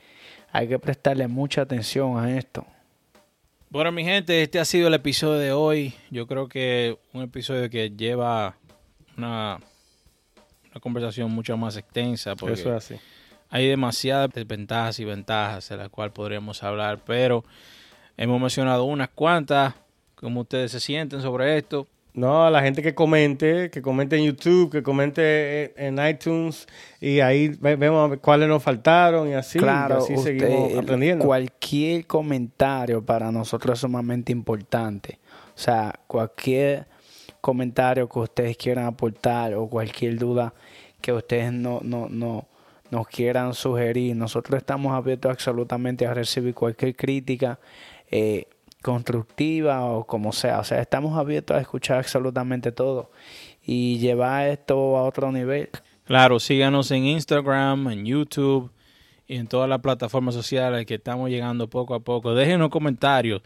hay 0.53 0.69
que 0.69 0.79
prestarle 0.79 1.29
mucha 1.29 1.63
atención 1.63 2.19
a 2.19 2.37
esto. 2.37 2.65
Bueno, 3.73 3.93
mi 3.93 4.03
gente, 4.03 4.43
este 4.43 4.59
ha 4.59 4.65
sido 4.65 4.89
el 4.89 4.95
episodio 4.95 5.39
de 5.39 5.53
hoy. 5.53 5.95
Yo 6.11 6.27
creo 6.27 6.49
que 6.49 6.99
un 7.13 7.23
episodio 7.23 7.71
que 7.71 7.89
lleva 7.91 8.57
una, 9.17 9.61
una 10.73 10.81
conversación 10.81 11.31
mucho 11.31 11.57
más 11.57 11.77
extensa. 11.77 12.35
Porque 12.35 12.55
Eso 12.55 12.71
es 12.71 12.85
así. 12.85 13.01
Hay 13.49 13.69
demasiadas 13.69 14.31
desventajas 14.31 14.99
y 14.99 15.05
ventajas 15.05 15.69
de 15.69 15.77
las 15.77 15.89
cuales 15.89 16.13
podríamos 16.13 16.65
hablar, 16.65 16.99
pero 17.07 17.45
hemos 18.17 18.41
mencionado 18.41 18.83
unas 18.83 19.11
cuantas. 19.11 19.73
¿Cómo 20.17 20.41
ustedes 20.41 20.73
se 20.73 20.81
sienten 20.81 21.23
sobre 21.23 21.57
esto? 21.57 21.87
No, 22.13 22.45
a 22.45 22.51
la 22.51 22.61
gente 22.63 22.83
que 22.83 22.95
comente, 22.95 23.71
que 23.71 23.83
comente 23.83 24.17
en 24.17 24.25
YouTube, 24.25 24.71
que 24.71 24.83
comente 24.83 25.73
en 25.87 26.05
iTunes 26.05 26.67
y 27.01 27.21
ahí 27.21 27.49
vemos 27.61 28.19
cuáles 28.21 28.49
nos 28.49 28.63
faltaron 28.63 29.29
y 29.29 29.35
así, 29.35 29.59
claro, 29.59 29.99
así 29.99 30.17
seguimos 30.17 30.77
aprendiendo. 30.77 31.25
Cualquier 31.25 32.07
comentario 32.07 33.05
para 33.05 33.31
nosotros 33.31 33.75
es 33.75 33.81
sumamente 33.81 34.33
importante. 34.33 35.21
O 35.55 35.59
sea, 35.59 36.01
cualquier 36.09 36.87
comentario 37.41 38.09
que 38.09 38.19
ustedes 38.19 38.57
quieran 38.57 38.87
aportar 38.87 39.55
o 39.55 39.69
cualquier 39.69 40.19
duda 40.19 40.53
que 41.01 41.13
ustedes 41.13 41.53
no, 41.53 41.81
no, 41.83 42.09
no 42.09 42.49
nos 42.91 43.07
quieran 43.07 43.55
sugerir, 43.55 44.17
nosotros 44.17 44.59
estamos 44.59 44.93
abiertos 44.95 45.31
absolutamente 45.31 46.07
a 46.07 46.15
recibir 46.15 46.55
cualquier 46.55 46.97
crítica. 46.97 47.61
Eh, 48.11 48.49
constructiva 48.83 49.85
o 49.85 50.05
como 50.07 50.33
sea. 50.33 50.61
O 50.61 50.65
sea, 50.65 50.81
estamos 50.81 51.19
abiertos 51.19 51.57
a 51.57 51.61
escuchar 51.61 51.99
absolutamente 51.99 52.73
todo. 52.73 53.11
y 53.63 53.99
llevar 53.99 54.49
esto 54.49 54.97
a 54.97 55.05
otro 55.05 55.31
nivel. 55.31 55.69
Claro, 56.05 56.41
síganos 56.41 56.91
en 56.91 57.05
Instagram, 57.05 57.89
en 57.89 58.05
YouTube 58.05 58.71
y 59.29 59.37
en 59.37 59.47
todas 59.47 59.69
las 59.69 59.81
plataformas 59.81 60.35
sociales 60.35 60.87
que 60.87 60.95
estamos 60.95 61.31
llegando 61.31 61.69
poco 61.69 61.95
a 61.95 62.01
poco. 62.01 62.35
Déjenos 62.35 62.71
comentarios 62.71 63.43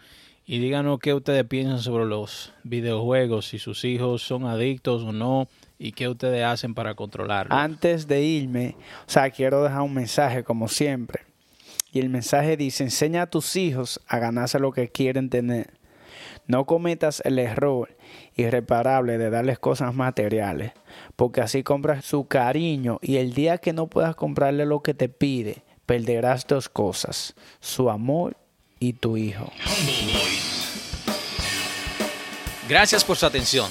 y 0.47 0.61
díganos 0.61 0.99
qué 0.99 1.13
ustedes 1.13 1.45
piensan 1.45 1.81
sobre 1.81 2.07
los 2.07 2.55
videojuegos, 2.63 3.49
si 3.49 3.59
sus 3.59 3.85
hijos 3.85 4.23
son 4.23 4.47
adictos 4.47 5.03
o 5.03 5.13
no 5.13 5.49
y 5.79 5.93
qué 5.93 6.09
ustedes 6.09 6.45
hacen 6.45 6.75
para 6.75 6.95
controlarlo. 6.95 7.55
Antes 7.55 8.07
de 8.07 8.23
irme, 8.23 8.77
o 9.07 9.11
sea, 9.11 9.29
quiero 9.31 9.63
dejar 9.63 9.83
un 9.83 9.93
mensaje 9.93 10.43
como 10.43 10.69
siempre. 10.69 11.24
Y 11.95 12.01
el 12.01 12.09
mensaje 12.11 12.57
dice, 12.57 12.83
enseña 12.83 13.23
a 13.23 13.27
tus 13.31 13.55
hijos 13.55 14.01
a 14.09 14.19
ganarse 14.19 14.59
lo 14.59 14.73
que 14.73 14.89
quieren 14.89 15.31
tener. 15.31 15.79
No 16.49 16.67
cometas 16.67 17.23
el 17.25 17.39
error 17.39 17.97
irreparable 18.35 19.17
de 19.17 19.31
darles 19.31 19.61
cosas 19.61 19.95
materiales, 19.95 20.73
porque 21.15 21.41
así 21.41 21.63
compras 21.63 22.05
su 22.05 22.27
cariño 22.27 22.99
y 23.01 23.19
el 23.19 23.33
día 23.33 23.59
que 23.59 23.73
no 23.73 23.87
puedas 23.87 24.17
comprarle 24.17 24.67
lo 24.67 24.83
que 24.83 24.93
te 24.93 25.09
pide, 25.09 25.63
perderás 25.87 26.49
dos 26.49 26.69
cosas, 26.69 27.37
su 27.61 27.89
amor 27.89 28.37
y 28.81 28.95
tu 28.95 29.17
hijo. 29.17 29.53
Gracias 32.69 33.05
por 33.05 33.17
su 33.17 33.25
atención. 33.25 33.71